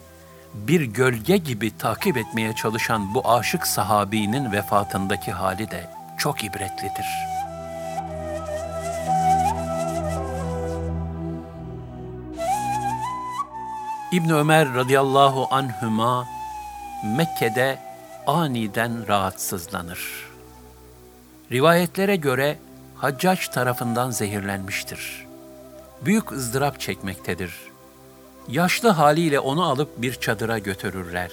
bir 0.54 0.80
gölge 0.80 1.36
gibi 1.36 1.76
takip 1.78 2.16
etmeye 2.16 2.54
çalışan 2.54 3.14
bu 3.14 3.30
aşık 3.30 3.66
sahabinin 3.66 4.52
vefatındaki 4.52 5.32
hali 5.32 5.70
de 5.70 5.95
çok 6.18 6.44
ibretlidir. 6.44 7.06
İbn 14.12 14.30
Ömer 14.30 14.74
radıyallahu 14.74 15.48
anhüma 15.50 16.26
Mekke'de 17.04 17.78
aniden 18.26 19.08
rahatsızlanır. 19.08 20.26
Rivayetlere 21.52 22.16
göre 22.16 22.58
Haccac 22.96 23.50
tarafından 23.52 24.10
zehirlenmiştir. 24.10 25.26
Büyük 26.04 26.32
ızdırap 26.32 26.80
çekmektedir. 26.80 27.54
Yaşlı 28.48 28.88
haliyle 28.88 29.40
onu 29.40 29.64
alıp 29.64 30.02
bir 30.02 30.14
çadıra 30.14 30.58
götürürler. 30.58 31.30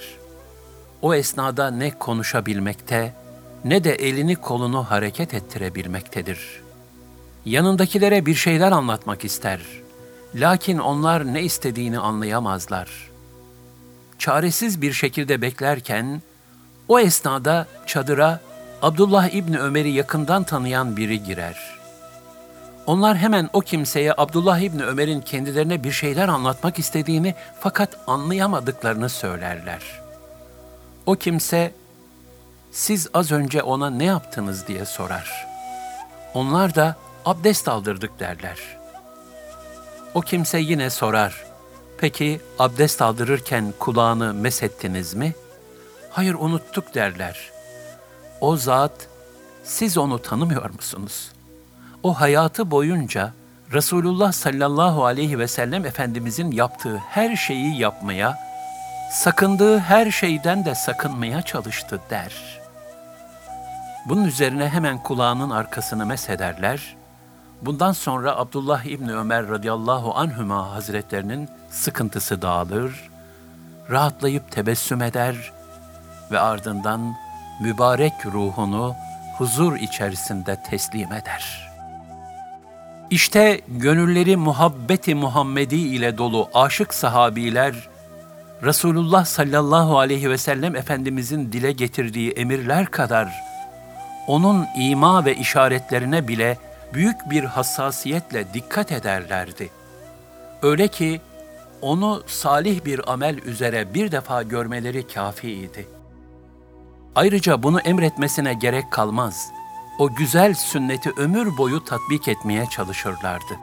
O 1.02 1.14
esnada 1.14 1.70
ne 1.70 1.90
konuşabilmekte 1.90 3.14
ne 3.64 3.84
de 3.84 3.94
elini 3.94 4.36
kolunu 4.36 4.84
hareket 4.84 5.34
ettirebilmektedir. 5.34 6.38
Yanındakilere 7.44 8.26
bir 8.26 8.34
şeyler 8.34 8.72
anlatmak 8.72 9.24
ister. 9.24 9.60
Lakin 10.34 10.78
onlar 10.78 11.34
ne 11.34 11.42
istediğini 11.42 11.98
anlayamazlar. 11.98 13.10
Çaresiz 14.18 14.82
bir 14.82 14.92
şekilde 14.92 15.42
beklerken 15.42 16.22
o 16.88 17.00
esnada 17.00 17.66
çadıra 17.86 18.40
Abdullah 18.82 19.28
İbni 19.28 19.58
Ömer'i 19.58 19.90
yakından 19.90 20.44
tanıyan 20.44 20.96
biri 20.96 21.22
girer. 21.22 21.74
Onlar 22.86 23.16
hemen 23.16 23.50
o 23.52 23.60
kimseye 23.60 24.14
Abdullah 24.16 24.58
İbni 24.58 24.84
Ömer'in 24.84 25.20
kendilerine 25.20 25.84
bir 25.84 25.92
şeyler 25.92 26.28
anlatmak 26.28 26.78
istediğini 26.78 27.34
fakat 27.60 27.96
anlayamadıklarını 28.06 29.08
söylerler. 29.08 29.82
O 31.06 31.14
kimse 31.14 31.72
siz 32.74 33.08
az 33.14 33.32
önce 33.32 33.62
ona 33.62 33.90
ne 33.90 34.04
yaptınız 34.04 34.66
diye 34.66 34.84
sorar. 34.84 35.46
Onlar 36.34 36.74
da 36.74 36.96
abdest 37.24 37.68
aldırdık 37.68 38.20
derler. 38.20 38.58
O 40.14 40.20
kimse 40.20 40.58
yine 40.58 40.90
sorar. 40.90 41.44
Peki 41.98 42.40
abdest 42.58 43.02
aldırırken 43.02 43.74
kulağını 43.78 44.34
mesettiniz 44.34 45.14
mi? 45.14 45.34
Hayır 46.10 46.34
unuttuk 46.34 46.94
derler. 46.94 47.50
O 48.40 48.56
zat 48.56 49.08
siz 49.64 49.98
onu 49.98 50.22
tanımıyor 50.22 50.70
musunuz? 50.70 51.32
O 52.02 52.20
hayatı 52.20 52.70
boyunca 52.70 53.32
Resulullah 53.72 54.32
sallallahu 54.32 55.04
aleyhi 55.04 55.38
ve 55.38 55.48
sellem 55.48 55.86
Efendimizin 55.86 56.50
yaptığı 56.50 56.96
her 56.96 57.36
şeyi 57.36 57.78
yapmaya, 57.78 58.38
sakındığı 59.12 59.78
her 59.78 60.10
şeyden 60.10 60.64
de 60.64 60.74
sakınmaya 60.74 61.42
çalıştı 61.42 62.00
der.'' 62.10 62.63
Bunun 64.06 64.24
üzerine 64.24 64.68
hemen 64.68 64.98
kulağının 64.98 65.50
arkasını 65.50 66.06
mesederler. 66.06 66.96
Bundan 67.62 67.92
sonra 67.92 68.36
Abdullah 68.36 68.84
İbni 68.84 69.14
Ömer 69.16 69.48
radıyallahu 69.48 70.14
anhüma 70.14 70.70
hazretlerinin 70.70 71.48
sıkıntısı 71.70 72.42
dağılır, 72.42 73.10
rahatlayıp 73.90 74.50
tebessüm 74.50 75.02
eder 75.02 75.52
ve 76.30 76.40
ardından 76.40 77.14
mübarek 77.60 78.12
ruhunu 78.26 78.94
huzur 79.38 79.76
içerisinde 79.76 80.62
teslim 80.70 81.12
eder. 81.12 81.70
İşte 83.10 83.60
gönülleri 83.68 84.36
muhabbeti 84.36 85.14
Muhammedi 85.14 85.76
ile 85.76 86.18
dolu 86.18 86.48
aşık 86.54 86.94
sahabiler, 86.94 87.74
Resulullah 88.62 89.24
sallallahu 89.24 89.98
aleyhi 89.98 90.30
ve 90.30 90.38
sellem 90.38 90.76
Efendimizin 90.76 91.52
dile 91.52 91.72
getirdiği 91.72 92.30
emirler 92.30 92.86
kadar 92.86 93.53
onun 94.26 94.66
ima 94.76 95.24
ve 95.24 95.36
işaretlerine 95.36 96.28
bile 96.28 96.58
büyük 96.94 97.30
bir 97.30 97.44
hassasiyetle 97.44 98.54
dikkat 98.54 98.92
ederlerdi. 98.92 99.70
Öyle 100.62 100.88
ki 100.88 101.20
onu 101.82 102.22
salih 102.26 102.84
bir 102.84 103.12
amel 103.12 103.38
üzere 103.38 103.94
bir 103.94 104.12
defa 104.12 104.42
görmeleri 104.42 105.06
kafiydi. 105.06 105.86
Ayrıca 107.14 107.62
bunu 107.62 107.80
emretmesine 107.80 108.54
gerek 108.54 108.90
kalmaz. 108.90 109.50
O 109.98 110.14
güzel 110.14 110.54
sünneti 110.54 111.12
ömür 111.16 111.56
boyu 111.56 111.84
tatbik 111.84 112.28
etmeye 112.28 112.66
çalışırlardı. 112.66 113.54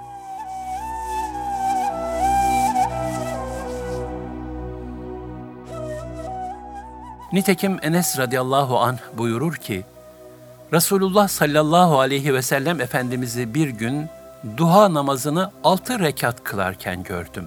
Nitekim 7.33 7.79
Enes 7.81 8.17
radıyallahu 8.17 8.79
anh 8.79 8.97
buyurur 9.17 9.55
ki, 9.55 9.85
Resulullah 10.73 11.27
sallallahu 11.27 11.99
aleyhi 11.99 12.33
ve 12.33 12.41
sellem 12.41 12.81
Efendimiz'i 12.81 13.53
bir 13.53 13.69
gün 13.69 14.07
duha 14.57 14.93
namazını 14.93 15.51
altı 15.63 15.99
rekat 15.99 16.43
kılarken 16.43 17.03
gördüm. 17.03 17.45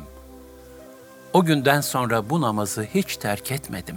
O 1.32 1.44
günden 1.44 1.80
sonra 1.80 2.30
bu 2.30 2.40
namazı 2.40 2.82
hiç 2.82 3.16
terk 3.16 3.52
etmedim. 3.52 3.96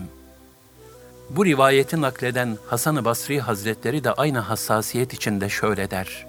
Bu 1.30 1.46
rivayeti 1.46 2.02
nakleden 2.02 2.58
Hasan-ı 2.68 3.06
Basri 3.06 3.40
Hazretleri 3.40 4.04
de 4.04 4.12
aynı 4.12 4.40
hassasiyet 4.40 5.14
içinde 5.14 5.50
şöyle 5.50 5.92
der. 5.92 6.26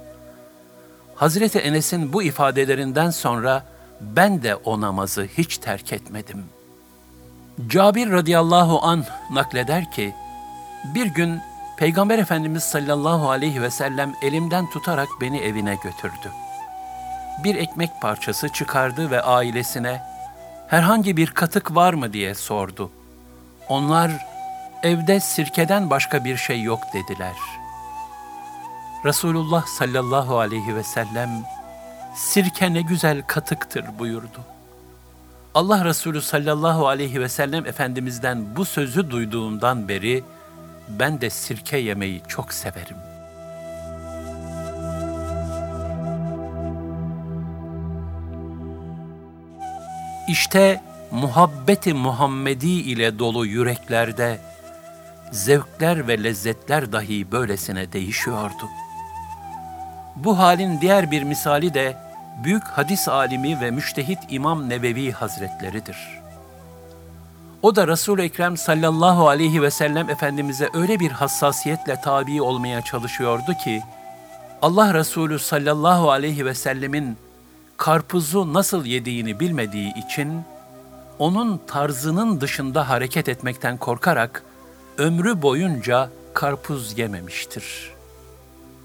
Hazreti 1.15 1.59
Enes'in 1.59 2.13
bu 2.13 2.23
ifadelerinden 2.23 3.11
sonra 3.11 3.65
ben 4.01 4.43
de 4.43 4.55
o 4.55 4.81
namazı 4.81 5.23
hiç 5.23 5.59
terk 5.59 5.93
etmedim. 5.93 6.45
Cabir 7.69 8.11
radıyallahu 8.11 8.83
an 8.83 9.05
nakleder 9.33 9.93
ki, 9.93 10.15
bir 10.95 11.07
gün 11.07 11.41
Peygamber 11.79 12.19
Efendimiz 12.19 12.63
sallallahu 12.63 13.31
aleyhi 13.31 13.63
ve 13.63 13.71
sellem 13.71 14.15
elimden 14.23 14.71
tutarak 14.71 15.09
beni 15.21 15.39
evine 15.39 15.75
götürdü. 15.75 16.33
Bir 17.45 17.55
ekmek 17.55 18.01
parçası 18.01 18.49
çıkardı 18.49 19.11
ve 19.11 19.23
ailesine 19.23 20.03
herhangi 20.69 21.17
bir 21.17 21.27
katık 21.27 21.75
var 21.75 21.95
mı 21.95 22.13
diye 22.13 22.35
sordu. 22.35 22.91
Onlar 23.69 24.11
evde 24.83 25.21
sirkeden 25.21 25.91
başka 25.91 26.25
bir 26.25 26.37
şey 26.37 26.63
yok 26.63 26.81
dediler. 26.95 27.37
Resulullah 29.05 29.67
sallallahu 29.67 30.39
aleyhi 30.39 30.77
ve 30.77 30.83
sellem 30.83 31.31
sirke 32.15 32.75
ne 32.75 32.83
güzel 32.83 33.23
katıktır 33.23 33.99
buyurdu. 33.99 34.41
Allah 35.55 35.85
Resulü 35.85 36.23
sallallahu 36.23 36.89
aleyhi 36.89 37.21
ve 37.21 37.29
sellem 37.29 37.67
Efendimiz'den 37.67 38.57
bu 38.57 38.65
sözü 38.65 39.11
duyduğumdan 39.11 39.89
beri 39.89 40.25
ben 40.89 41.21
de 41.21 41.31
sirke 41.31 41.77
yemeyi 41.77 42.23
çok 42.29 42.53
severim. 42.53 42.97
İşte 50.29 50.81
muhabbeti 51.11 51.95
Muhammedi 51.95 52.69
ile 52.69 53.19
dolu 53.19 53.47
yüreklerde 53.47 54.39
zevkler 55.33 56.09
ve 56.09 56.25
lezzetler 56.25 56.93
dahi 56.93 57.33
böylesine 57.33 57.93
değişiyordu. 57.93 58.69
Bu 60.17 60.39
halin 60.39 60.81
diğer 60.81 61.11
bir 61.11 61.23
misali 61.23 61.75
de 61.75 61.97
büyük 62.45 62.65
hadis 62.65 63.09
alimi 63.09 63.61
ve 63.61 63.71
müştehit 63.71 64.19
İmam 64.31 64.69
Nebevi 64.69 65.13
Hazretleridir. 65.13 66.28
O 67.63 67.77
da 67.77 67.89
Resul-i 67.89 68.23
Ekrem 68.23 68.57
sallallahu 68.57 69.29
aleyhi 69.29 69.63
ve 69.63 69.71
sellem 69.71 70.11
Efendimiz'e 70.11 70.71
öyle 70.75 71.01
bir 71.01 71.11
hassasiyetle 71.11 72.01
tabi 72.05 72.43
olmaya 72.43 72.83
çalışıyordu 72.83 73.55
ki, 73.65 73.83
Allah 74.63 74.95
Resulü 74.95 75.39
sallallahu 75.39 76.11
aleyhi 76.11 76.47
ve 76.47 76.55
sellemin 76.55 77.17
karpuzu 77.77 78.55
nasıl 78.55 78.85
yediğini 78.85 79.41
bilmediği 79.41 79.95
için, 80.07 80.43
onun 81.19 81.61
tarzının 81.67 82.41
dışında 82.41 82.89
hareket 82.89 83.29
etmekten 83.29 83.77
korkarak, 83.77 84.43
ömrü 84.99 85.43
boyunca 85.43 86.11
karpuz 86.35 86.99
yememiştir. 86.99 87.91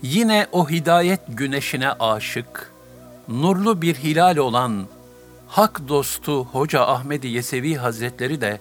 Yine 0.01 0.47
o 0.51 0.69
hidayet 0.69 1.21
güneşine 1.27 1.91
aşık, 1.91 2.71
nurlu 3.27 3.81
bir 3.81 3.95
hilal 3.95 4.37
olan 4.37 4.87
hak 5.53 5.87
dostu 5.87 6.45
Hoca 6.45 6.81
Ahmedi 6.87 7.27
Yesevi 7.27 7.75
Hazretleri 7.75 8.41
de 8.41 8.59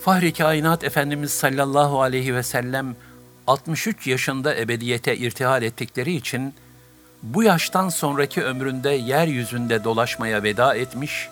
Fahri 0.00 0.32
Kainat 0.32 0.84
Efendimiz 0.84 1.32
sallallahu 1.32 2.02
aleyhi 2.02 2.34
ve 2.34 2.42
sellem 2.42 2.96
63 3.46 4.06
yaşında 4.06 4.56
ebediyete 4.56 5.16
irtihal 5.16 5.62
ettikleri 5.62 6.14
için 6.14 6.54
bu 7.22 7.42
yaştan 7.42 7.88
sonraki 7.88 8.42
ömründe 8.42 8.90
yeryüzünde 8.90 9.84
dolaşmaya 9.84 10.42
veda 10.42 10.74
etmiş, 10.74 11.28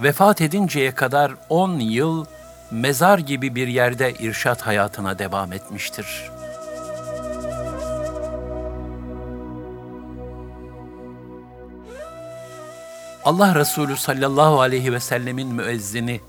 vefat 0.00 0.40
edinceye 0.40 0.94
kadar 0.94 1.32
10 1.48 1.78
yıl 1.78 2.24
mezar 2.70 3.18
gibi 3.18 3.54
bir 3.54 3.68
yerde 3.68 4.12
irşat 4.12 4.62
hayatına 4.62 5.18
devam 5.18 5.52
etmiştir.'' 5.52 6.39
Allah 13.24 13.54
Resulü 13.54 13.96
sallallahu 13.96 14.60
aleyhi 14.60 14.92
ve 14.92 15.00
sellemin 15.00 15.54
müezzini, 15.54 16.20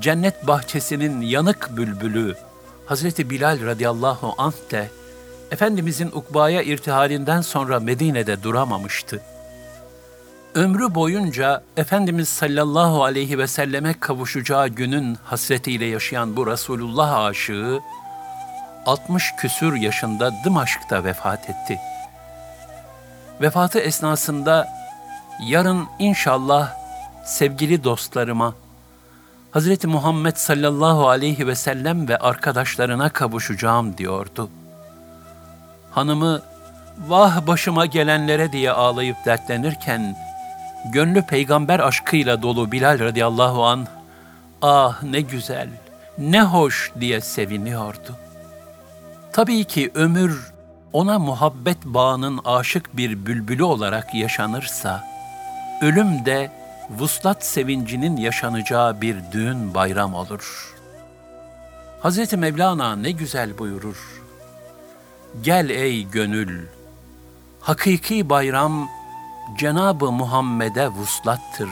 cennet 0.00 0.46
bahçesinin 0.46 1.20
yanık 1.20 1.76
bülbülü, 1.76 2.36
Hazreti 2.86 3.30
Bilal 3.30 3.66
radıyallahu 3.66 4.34
anh 4.38 4.70
de, 4.70 4.90
Efendimizin 5.50 6.10
ukbaya 6.12 6.62
irtihalinden 6.62 7.40
sonra 7.40 7.80
Medine'de 7.80 8.42
duramamıştı. 8.42 9.22
Ömrü 10.54 10.94
boyunca 10.94 11.62
Efendimiz 11.76 12.28
sallallahu 12.28 13.04
aleyhi 13.04 13.38
ve 13.38 13.46
selleme 13.46 13.94
kavuşacağı 14.00 14.68
günün 14.68 15.18
hasretiyle 15.24 15.84
yaşayan 15.84 16.36
bu 16.36 16.46
Resulullah 16.46 17.24
aşığı, 17.24 17.80
60 18.86 19.36
küsür 19.36 19.74
yaşında 19.74 20.32
Dımaşk'ta 20.44 21.04
vefat 21.04 21.50
etti. 21.50 21.78
Vefatı 23.40 23.78
esnasında 23.78 24.79
yarın 25.46 25.88
inşallah 25.98 26.74
sevgili 27.24 27.84
dostlarıma 27.84 28.54
Hz. 29.52 29.84
Muhammed 29.84 30.36
sallallahu 30.36 31.08
aleyhi 31.08 31.46
ve 31.46 31.54
sellem 31.54 32.08
ve 32.08 32.18
arkadaşlarına 32.18 33.08
kavuşacağım 33.08 33.98
diyordu. 33.98 34.50
Hanımı 35.90 36.42
vah 37.08 37.46
başıma 37.46 37.86
gelenlere 37.86 38.52
diye 38.52 38.72
ağlayıp 38.72 39.16
dertlenirken 39.24 40.16
gönlü 40.92 41.22
peygamber 41.22 41.80
aşkıyla 41.80 42.42
dolu 42.42 42.72
Bilal 42.72 42.98
radıyallahu 42.98 43.64
an 43.64 43.86
ah 44.62 45.02
ne 45.02 45.20
güzel, 45.20 45.68
ne 46.18 46.42
hoş 46.42 46.92
diye 47.00 47.20
seviniyordu. 47.20 48.16
Tabii 49.32 49.64
ki 49.64 49.90
ömür 49.94 50.52
ona 50.92 51.18
muhabbet 51.18 51.84
bağının 51.84 52.40
aşık 52.44 52.96
bir 52.96 53.26
bülbülü 53.26 53.62
olarak 53.64 54.14
yaşanırsa, 54.14 55.09
ölüm 55.80 56.24
de 56.24 56.50
vuslat 56.90 57.44
sevincinin 57.46 58.16
yaşanacağı 58.16 59.00
bir 59.00 59.16
düğün 59.32 59.74
bayram 59.74 60.14
olur. 60.14 60.74
Hz. 62.02 62.32
Mevlana 62.32 62.96
ne 62.96 63.10
güzel 63.10 63.58
buyurur. 63.58 64.22
Gel 65.42 65.70
ey 65.70 66.02
gönül, 66.10 66.66
hakiki 67.60 68.30
bayram 68.30 68.88
Cenab-ı 69.58 70.12
Muhammed'e 70.12 70.88
vuslattır. 70.88 71.70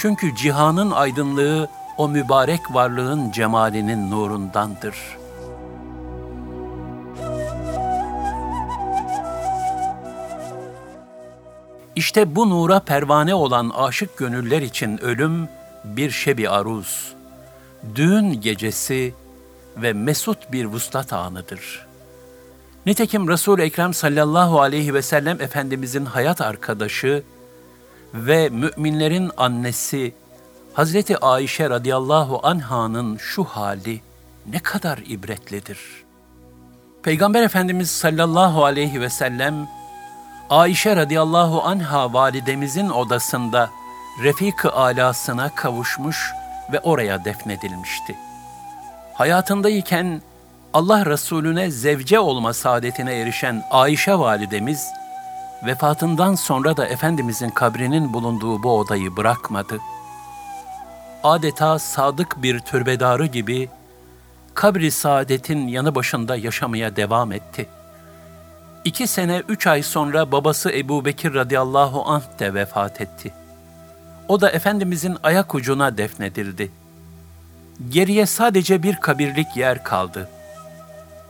Çünkü 0.00 0.36
cihanın 0.36 0.90
aydınlığı 0.90 1.68
o 1.96 2.08
mübarek 2.08 2.74
varlığın 2.74 3.30
cemalinin 3.30 4.10
nurundandır.'' 4.10 5.23
İşte 11.96 12.36
bu 12.36 12.50
nura 12.50 12.80
pervane 12.80 13.34
olan 13.34 13.70
aşık 13.70 14.16
gönüller 14.16 14.62
için 14.62 14.98
ölüm 14.98 15.48
bir 15.84 16.10
şebi 16.10 16.48
aruz, 16.48 17.14
düğün 17.94 18.40
gecesi 18.40 19.14
ve 19.76 19.92
mesut 19.92 20.52
bir 20.52 20.64
vuslat 20.64 21.12
anıdır. 21.12 21.86
Nitekim 22.86 23.28
Resul-i 23.28 23.62
Ekrem 23.62 23.94
sallallahu 23.94 24.60
aleyhi 24.60 24.94
ve 24.94 25.02
sellem 25.02 25.40
Efendimizin 25.40 26.04
hayat 26.04 26.40
arkadaşı 26.40 27.22
ve 28.14 28.48
müminlerin 28.48 29.30
annesi 29.36 30.14
Hazreti 30.72 31.18
Ayşe 31.18 31.70
radıyallahu 31.70 32.40
anh'ın 32.42 33.16
şu 33.16 33.44
hali 33.44 34.00
ne 34.46 34.58
kadar 34.58 34.98
ibretlidir. 34.98 35.78
Peygamber 37.02 37.42
Efendimiz 37.42 37.90
sallallahu 37.90 38.64
aleyhi 38.64 39.00
ve 39.00 39.10
sellem 39.10 39.68
Ayşe 40.54 40.96
radıyallahu 40.96 41.62
anha 41.62 42.12
validemizin 42.12 42.90
odasında 42.90 43.70
Refik-ı 44.22 44.72
alasına 44.72 45.54
kavuşmuş 45.54 46.32
ve 46.72 46.80
oraya 46.80 47.24
defnedilmişti. 47.24 48.16
Hayatındayken 49.14 50.22
Allah 50.72 51.06
Resulüne 51.06 51.70
zevce 51.70 52.18
olma 52.18 52.52
saadetine 52.52 53.14
erişen 53.14 53.64
Ayşe 53.70 54.14
validemiz, 54.14 54.88
vefatından 55.66 56.34
sonra 56.34 56.76
da 56.76 56.86
Efendimizin 56.86 57.50
kabrinin 57.50 58.12
bulunduğu 58.12 58.62
bu 58.62 58.78
odayı 58.78 59.16
bırakmadı. 59.16 59.80
Adeta 61.24 61.78
sadık 61.78 62.42
bir 62.42 62.58
türbedarı 62.58 63.26
gibi 63.26 63.68
kabri 64.54 64.90
saadetin 64.90 65.68
yanı 65.68 65.94
başında 65.94 66.36
yaşamaya 66.36 66.96
devam 66.96 67.32
etti.'' 67.32 67.83
İki 68.84 69.06
sene 69.06 69.42
üç 69.48 69.66
ay 69.66 69.82
sonra 69.82 70.32
babası 70.32 70.72
Ebu 70.72 71.04
Bekir 71.04 71.34
radıyallahu 71.34 72.04
anh 72.06 72.38
de 72.38 72.54
vefat 72.54 73.00
etti. 73.00 73.32
O 74.28 74.40
da 74.40 74.50
Efendimizin 74.50 75.16
ayak 75.22 75.54
ucuna 75.54 75.98
defnedildi. 75.98 76.70
Geriye 77.88 78.26
sadece 78.26 78.82
bir 78.82 78.96
kabirlik 78.96 79.56
yer 79.56 79.84
kaldı. 79.84 80.28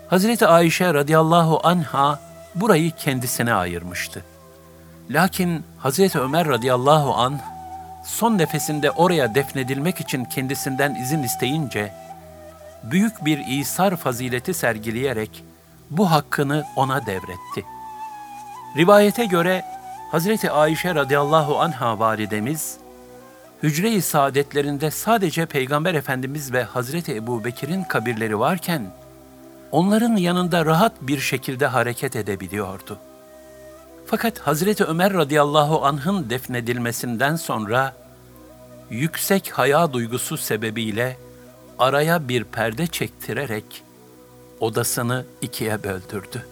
Hazreti 0.08 0.46
Ayşe 0.46 0.94
radıyallahu 0.94 1.60
anha 1.62 2.20
burayı 2.54 2.90
kendisine 2.90 3.54
ayırmıştı. 3.54 4.24
Lakin 5.10 5.64
Hazreti 5.78 6.20
Ömer 6.20 6.48
radıyallahu 6.48 7.14
anh 7.14 7.38
son 8.04 8.38
nefesinde 8.38 8.90
oraya 8.90 9.34
defnedilmek 9.34 10.00
için 10.00 10.24
kendisinden 10.24 10.94
izin 10.94 11.22
isteyince, 11.22 11.92
büyük 12.82 13.24
bir 13.24 13.46
İsar 13.46 13.96
fazileti 13.96 14.54
sergileyerek 14.54 15.44
bu 15.90 16.10
hakkını 16.10 16.64
ona 16.76 17.06
devretti. 17.06 17.64
Rivayete 18.76 19.24
göre 19.24 19.64
Hazreti 20.10 20.50
Ayşe 20.50 20.94
radıyallahu 20.94 21.60
anha 21.60 21.98
validemiz, 21.98 22.76
hücre-i 23.62 24.02
saadetlerinde 24.02 24.90
sadece 24.90 25.46
Peygamber 25.46 25.94
Efendimiz 25.94 26.52
ve 26.52 26.62
Hazreti 26.62 27.14
Ebu 27.14 27.44
Bekir'in 27.44 27.84
kabirleri 27.84 28.38
varken, 28.38 28.90
onların 29.72 30.16
yanında 30.16 30.64
rahat 30.64 30.92
bir 31.00 31.20
şekilde 31.20 31.66
hareket 31.66 32.16
edebiliyordu. 32.16 32.98
Fakat 34.06 34.38
Hazreti 34.38 34.84
Ömer 34.84 35.12
radıyallahu 35.12 35.86
anh'ın 35.86 36.30
defnedilmesinden 36.30 37.36
sonra, 37.36 37.94
yüksek 38.90 39.50
haya 39.50 39.92
duygusu 39.92 40.36
sebebiyle 40.36 41.16
araya 41.78 42.28
bir 42.28 42.44
perde 42.44 42.86
çektirerek 42.86 43.82
odasını 44.60 45.24
ikiye 45.40 45.84
böldürdü. 45.84 46.46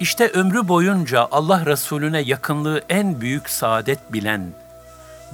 İşte 0.00 0.28
ömrü 0.28 0.68
boyunca 0.68 1.28
Allah 1.30 1.66
Resulüne 1.66 2.20
yakınlığı 2.20 2.82
en 2.88 3.20
büyük 3.20 3.50
saadet 3.50 4.12
bilen 4.12 4.52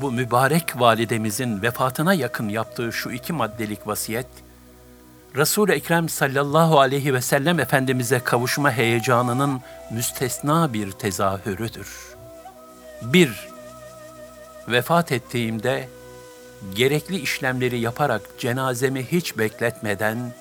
bu 0.01 0.13
mübarek 0.13 0.81
validemizin 0.81 1.63
vefatına 1.63 2.15
yakın 2.15 2.49
yaptığı 2.49 2.93
şu 2.93 3.11
iki 3.11 3.33
maddelik 3.33 3.87
vasiyet, 3.87 4.27
Resul-i 5.37 5.73
Ekrem 5.73 6.09
sallallahu 6.09 6.81
aleyhi 6.81 7.15
ve 7.15 7.21
sellem 7.21 7.61
Efendimiz'e 7.61 8.21
kavuşma 8.21 8.73
heyecanının 8.73 9.61
müstesna 9.91 10.73
bir 10.73 10.93
tezahürüdür. 10.93 11.89
1. 13.03 13.48
Vefat 14.69 15.13
ettiğimde 15.13 15.89
gerekli 16.75 17.19
işlemleri 17.19 17.81
yaparak 17.81 18.23
cenazemi 18.39 19.05
hiç 19.05 19.39
bekletmeden 19.39 20.33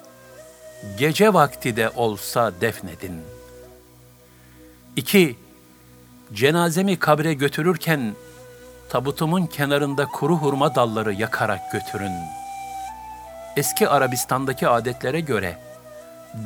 gece 0.98 1.34
vakti 1.34 1.76
de 1.76 1.90
olsa 1.90 2.52
defnedin. 2.62 3.22
2. 4.96 5.36
Cenazemi 6.34 7.00
kabre 7.00 7.34
götürürken 7.34 8.16
tabutumun 8.90 9.46
kenarında 9.46 10.06
kuru 10.06 10.38
hurma 10.38 10.76
dalları 10.76 11.13
yakarak 11.13 11.72
götürün.'' 11.72 12.48
eski 13.58 13.90
Arabistan'daki 13.90 14.68
adetlere 14.68 15.20
göre 15.20 15.58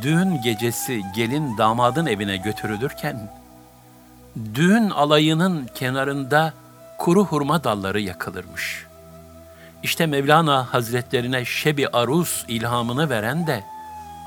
düğün 0.01 0.41
gecesi 0.41 1.01
gelin 1.15 1.57
damadın 1.57 2.05
evine 2.05 2.37
götürülürken 2.37 3.29
düğün 4.55 4.89
alayının 4.89 5.67
kenarında 5.75 6.53
kuru 7.01 7.25
hurma 7.25 7.63
dalları 7.63 8.01
yakılırmış. 8.01 8.85
İşte 9.83 10.05
Mevlana 10.05 10.73
Hazretlerine 10.73 11.45
Şebi 11.45 11.87
Arus 11.87 12.45
ilhamını 12.47 13.09
veren 13.09 13.47
de 13.47 13.63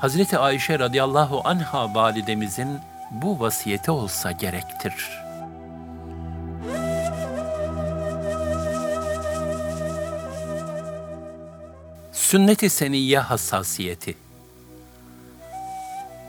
Hazreti 0.01 0.37
Ayşe 0.37 0.79
radıyallahu 0.79 1.41
anha 1.45 1.95
validemizin 1.95 2.79
bu 3.11 3.39
vasiyeti 3.39 3.91
olsa 3.91 4.31
gerektir.'' 4.31 5.25
Sünnet-i 12.11 12.69
seniyye 12.69 13.19
hassasiyeti. 13.19 14.15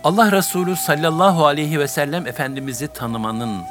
Allah 0.05 0.33
Resulü 0.33 0.77
sallallahu 0.77 1.47
aleyhi 1.47 1.81
ve 1.81 1.89
sellem 1.89 2.27
Efendimiz'i 2.27 2.89
tanımanın 2.89 3.63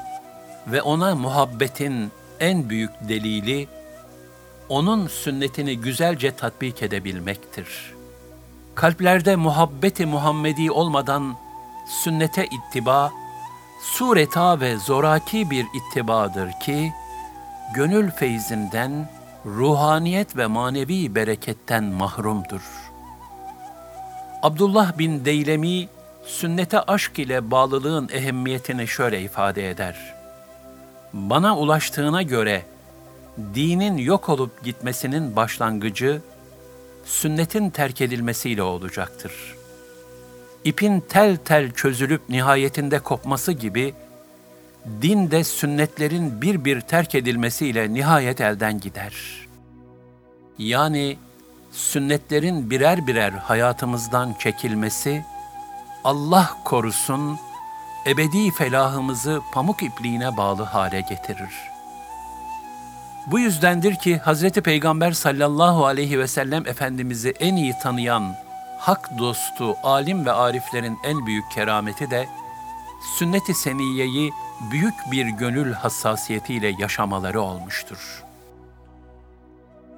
ve 0.67 0.81
ona 0.81 1.15
muhabbetin 1.15 2.11
en 2.39 2.69
büyük 2.69 2.91
delili, 3.09 3.67
onun 4.69 5.07
sünnetini 5.07 5.77
güzelce 5.77 6.35
tatbik 6.35 6.83
edebilmektir. 6.83 7.93
Kalplerde 8.75 9.35
muhabbeti 9.35 10.05
Muhammedi 10.05 10.71
olmadan 10.71 11.37
sünnete 12.03 12.45
ittiba, 12.45 13.11
sureta 13.81 14.59
ve 14.59 14.77
zoraki 14.77 15.49
bir 15.49 15.65
ittibadır 15.73 16.51
ki, 16.65 16.93
gönül 17.75 18.11
feyzinden, 18.11 19.09
ruhaniyet 19.45 20.37
ve 20.37 20.47
manevi 20.47 21.15
bereketten 21.15 21.83
mahrumdur. 21.83 22.61
Abdullah 24.43 24.97
bin 24.97 25.25
Deylemi, 25.25 25.87
sünnete 26.25 26.79
aşk 26.79 27.19
ile 27.19 27.51
bağlılığın 27.51 28.09
ehemmiyetini 28.13 28.87
şöyle 28.87 29.21
ifade 29.21 29.69
eder. 29.69 30.14
Bana 31.15 31.57
ulaştığına 31.57 32.21
göre, 32.21 32.65
dinin 33.55 33.97
yok 33.97 34.29
olup 34.29 34.63
gitmesinin 34.63 35.35
başlangıcı, 35.35 36.21
sünnetin 37.05 37.69
terk 37.69 38.01
edilmesiyle 38.01 38.63
olacaktır. 38.63 39.55
İpin 40.63 40.99
tel 40.99 41.37
tel 41.37 41.71
çözülüp 41.71 42.29
nihayetinde 42.29 42.99
kopması 42.99 43.51
gibi, 43.51 43.93
din 45.01 45.31
de 45.31 45.43
sünnetlerin 45.43 46.41
bir 46.41 46.65
bir 46.65 46.81
terk 46.81 47.15
edilmesiyle 47.15 47.93
nihayet 47.93 48.41
elden 48.41 48.79
gider. 48.79 49.13
Yani 50.57 51.17
sünnetlerin 51.71 52.69
birer 52.69 53.07
birer 53.07 53.31
hayatımızdan 53.31 54.35
çekilmesi, 54.39 55.25
Allah 56.03 56.57
korusun, 56.65 57.37
ebedi 58.07 58.51
felahımızı 58.51 59.41
pamuk 59.53 59.83
ipliğine 59.83 60.37
bağlı 60.37 60.63
hale 60.63 61.01
getirir. 61.01 61.75
Bu 63.27 63.39
yüzdendir 63.39 63.95
ki 63.95 64.21
Hz. 64.25 64.49
Peygamber 64.49 65.11
sallallahu 65.11 65.85
aleyhi 65.85 66.19
ve 66.19 66.27
sellem 66.27 66.67
Efendimiz'i 66.67 67.29
en 67.39 67.55
iyi 67.55 67.73
tanıyan, 67.83 68.35
hak 68.79 69.17
dostu, 69.17 69.75
alim 69.83 70.25
ve 70.25 70.31
ariflerin 70.31 70.97
en 71.03 71.25
büyük 71.25 71.51
kerameti 71.51 72.11
de, 72.11 72.27
sünnet-i 73.17 73.53
seniyeyi 73.53 74.31
büyük 74.71 74.93
bir 75.11 75.25
gönül 75.25 75.73
hassasiyetiyle 75.73 76.75
yaşamaları 76.79 77.41
olmuştur. 77.41 78.23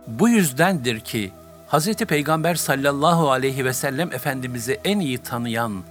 Bu 0.08 0.30
yüzdendir 0.30 1.00
ki 1.00 1.32
Hz. 1.72 1.96
Peygamber 1.96 2.56
sallallahu 2.56 3.32
aleyhi 3.32 3.66
ve 3.66 3.74
sellem 3.74 4.14
Efendimiz'i 4.14 4.80
en 4.84 5.00
iyi 5.00 5.18
tanıyan, 5.18 5.84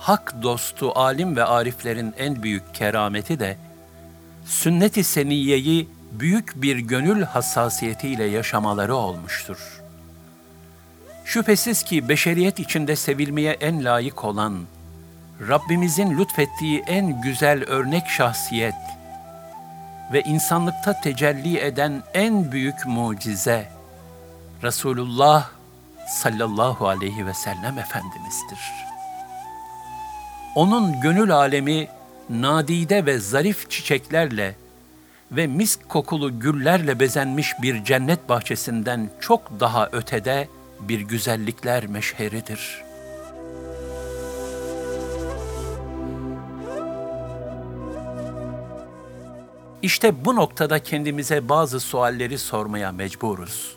hak 0.00 0.42
dostu 0.42 0.92
alim 0.98 1.36
ve 1.36 1.44
ariflerin 1.44 2.14
en 2.18 2.42
büyük 2.42 2.74
kerameti 2.74 3.40
de, 3.40 3.56
sünnet-i 4.44 5.04
seniyeyi 5.04 5.88
büyük 6.12 6.62
bir 6.62 6.78
gönül 6.78 7.22
hassasiyetiyle 7.22 8.24
yaşamaları 8.24 8.94
olmuştur. 8.94 9.80
Şüphesiz 11.24 11.82
ki 11.82 12.08
beşeriyet 12.08 12.58
içinde 12.58 12.96
sevilmeye 12.96 13.52
en 13.52 13.84
layık 13.84 14.24
olan, 14.24 14.60
Rabbimizin 15.48 16.18
lütfettiği 16.18 16.82
en 16.86 17.20
güzel 17.20 17.64
örnek 17.64 18.08
şahsiyet 18.08 18.74
ve 20.12 20.20
insanlıkta 20.22 21.00
tecelli 21.00 21.58
eden 21.58 22.02
en 22.14 22.52
büyük 22.52 22.86
mucize 22.86 23.68
Resulullah 24.62 25.50
sallallahu 26.08 26.88
aleyhi 26.88 27.26
ve 27.26 27.34
sellem 27.34 27.78
Efendimiz'dir. 27.78 28.90
Onun 30.54 31.00
gönül 31.00 31.32
alemi 31.32 31.88
nadide 32.30 33.06
ve 33.06 33.18
zarif 33.18 33.70
çiçeklerle 33.70 34.56
ve 35.32 35.46
misk 35.46 35.88
kokulu 35.88 36.40
güllerle 36.40 37.00
bezenmiş 37.00 37.52
bir 37.62 37.84
cennet 37.84 38.28
bahçesinden 38.28 39.10
çok 39.20 39.60
daha 39.60 39.88
ötede 39.92 40.48
bir 40.80 41.00
güzellikler 41.00 41.86
meşheridir.'' 41.86 42.90
İşte 49.82 50.24
bu 50.24 50.36
noktada 50.36 50.78
kendimize 50.78 51.48
bazı 51.48 51.80
sualleri 51.80 52.38
sormaya 52.38 52.92
mecburuz. 52.92 53.76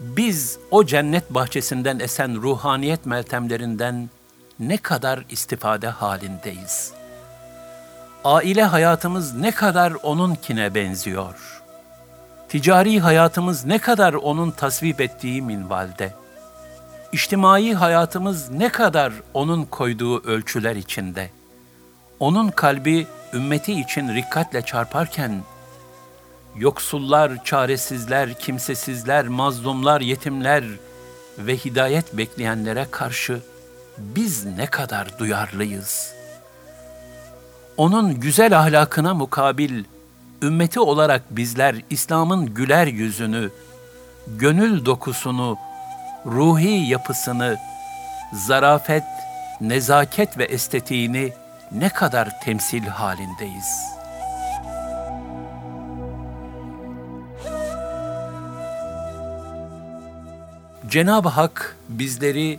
Biz 0.00 0.58
o 0.70 0.84
cennet 0.84 1.34
bahçesinden 1.34 1.98
esen 1.98 2.42
ruhaniyet 2.42 3.06
meltemlerinden 3.06 4.10
ne 4.60 4.76
kadar 4.76 5.24
istifade 5.30 5.88
halindeyiz? 5.88 6.92
Aile 8.24 8.62
hayatımız 8.62 9.34
ne 9.34 9.50
kadar 9.50 9.92
onunkine 10.02 10.74
benziyor? 10.74 11.62
Ticari 12.48 13.00
hayatımız 13.00 13.64
ne 13.64 13.78
kadar 13.78 14.14
onun 14.14 14.50
tasvip 14.50 15.00
ettiği 15.00 15.42
minvalde? 15.42 16.14
İçtimai 17.12 17.74
hayatımız 17.74 18.50
ne 18.50 18.68
kadar 18.68 19.12
onun 19.34 19.64
koyduğu 19.64 20.22
ölçüler 20.22 20.76
içinde? 20.76 21.30
Onun 22.20 22.48
kalbi 22.48 23.06
ümmeti 23.32 23.80
için 23.80 24.14
rikkatle 24.14 24.62
çarparken, 24.62 25.42
yoksullar, 26.56 27.44
çaresizler, 27.44 28.34
kimsesizler, 28.34 29.28
mazlumlar, 29.28 30.00
yetimler 30.00 30.64
ve 31.38 31.56
hidayet 31.56 32.16
bekleyenlere 32.16 32.86
karşı 32.90 33.40
biz 33.98 34.44
ne 34.44 34.66
kadar 34.66 35.18
duyarlıyız? 35.18 36.14
Onun 37.76 38.20
güzel 38.20 38.58
ahlakına 38.58 39.14
mukabil 39.14 39.84
ümmeti 40.42 40.80
olarak 40.80 41.22
bizler 41.30 41.76
İslam'ın 41.90 42.46
güler 42.46 42.86
yüzünü, 42.86 43.50
gönül 44.26 44.84
dokusunu, 44.84 45.56
ruhi 46.26 46.88
yapısını, 46.90 47.56
zarafet, 48.32 49.04
nezaket 49.60 50.38
ve 50.38 50.44
estetiğini 50.44 51.32
ne 51.72 51.88
kadar 51.88 52.40
temsil 52.40 52.82
halindeyiz. 52.82 53.98
Cenab-ı 60.88 61.28
Hak 61.28 61.76
bizleri 61.88 62.58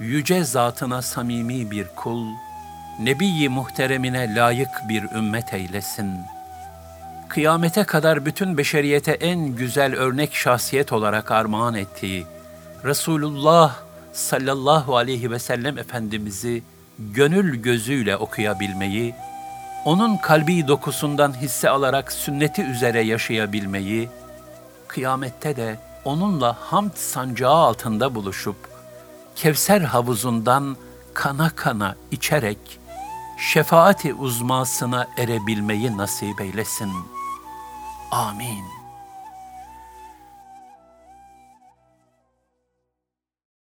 yüce 0.00 0.44
zatına 0.44 1.02
samimi 1.02 1.70
bir 1.70 1.86
kul, 1.96 2.26
Nebi-i 3.00 3.48
muhteremine 3.48 4.34
layık 4.34 4.68
bir 4.88 5.02
ümmet 5.02 5.54
eylesin. 5.54 6.20
Kıyamete 7.28 7.84
kadar 7.84 8.26
bütün 8.26 8.58
beşeriyete 8.58 9.12
en 9.12 9.56
güzel 9.56 9.94
örnek 9.94 10.34
şahsiyet 10.34 10.92
olarak 10.92 11.30
armağan 11.30 11.74
ettiği 11.74 12.26
Resulullah 12.84 13.76
sallallahu 14.12 14.96
aleyhi 14.96 15.30
ve 15.30 15.38
sellem 15.38 15.78
Efendimiz'i 15.78 16.62
gönül 16.98 17.62
gözüyle 17.62 18.16
okuyabilmeyi, 18.16 19.14
onun 19.84 20.16
kalbi 20.16 20.68
dokusundan 20.68 21.40
hisse 21.40 21.70
alarak 21.70 22.12
sünneti 22.12 22.62
üzere 22.62 23.00
yaşayabilmeyi, 23.00 24.08
kıyamette 24.88 25.56
de 25.56 25.78
onunla 26.04 26.56
hamd 26.60 26.94
sancağı 26.94 27.54
altında 27.54 28.14
buluşup, 28.14 28.77
Kevser 29.38 29.80
havuzundan 29.80 30.76
kana 31.14 31.50
kana 31.50 31.96
içerek, 32.10 32.58
şefaati 33.38 34.14
uzmasına 34.14 35.08
erebilmeyi 35.18 35.96
nasip 35.96 36.40
eylesin. 36.40 36.92
Amin. 38.10 38.77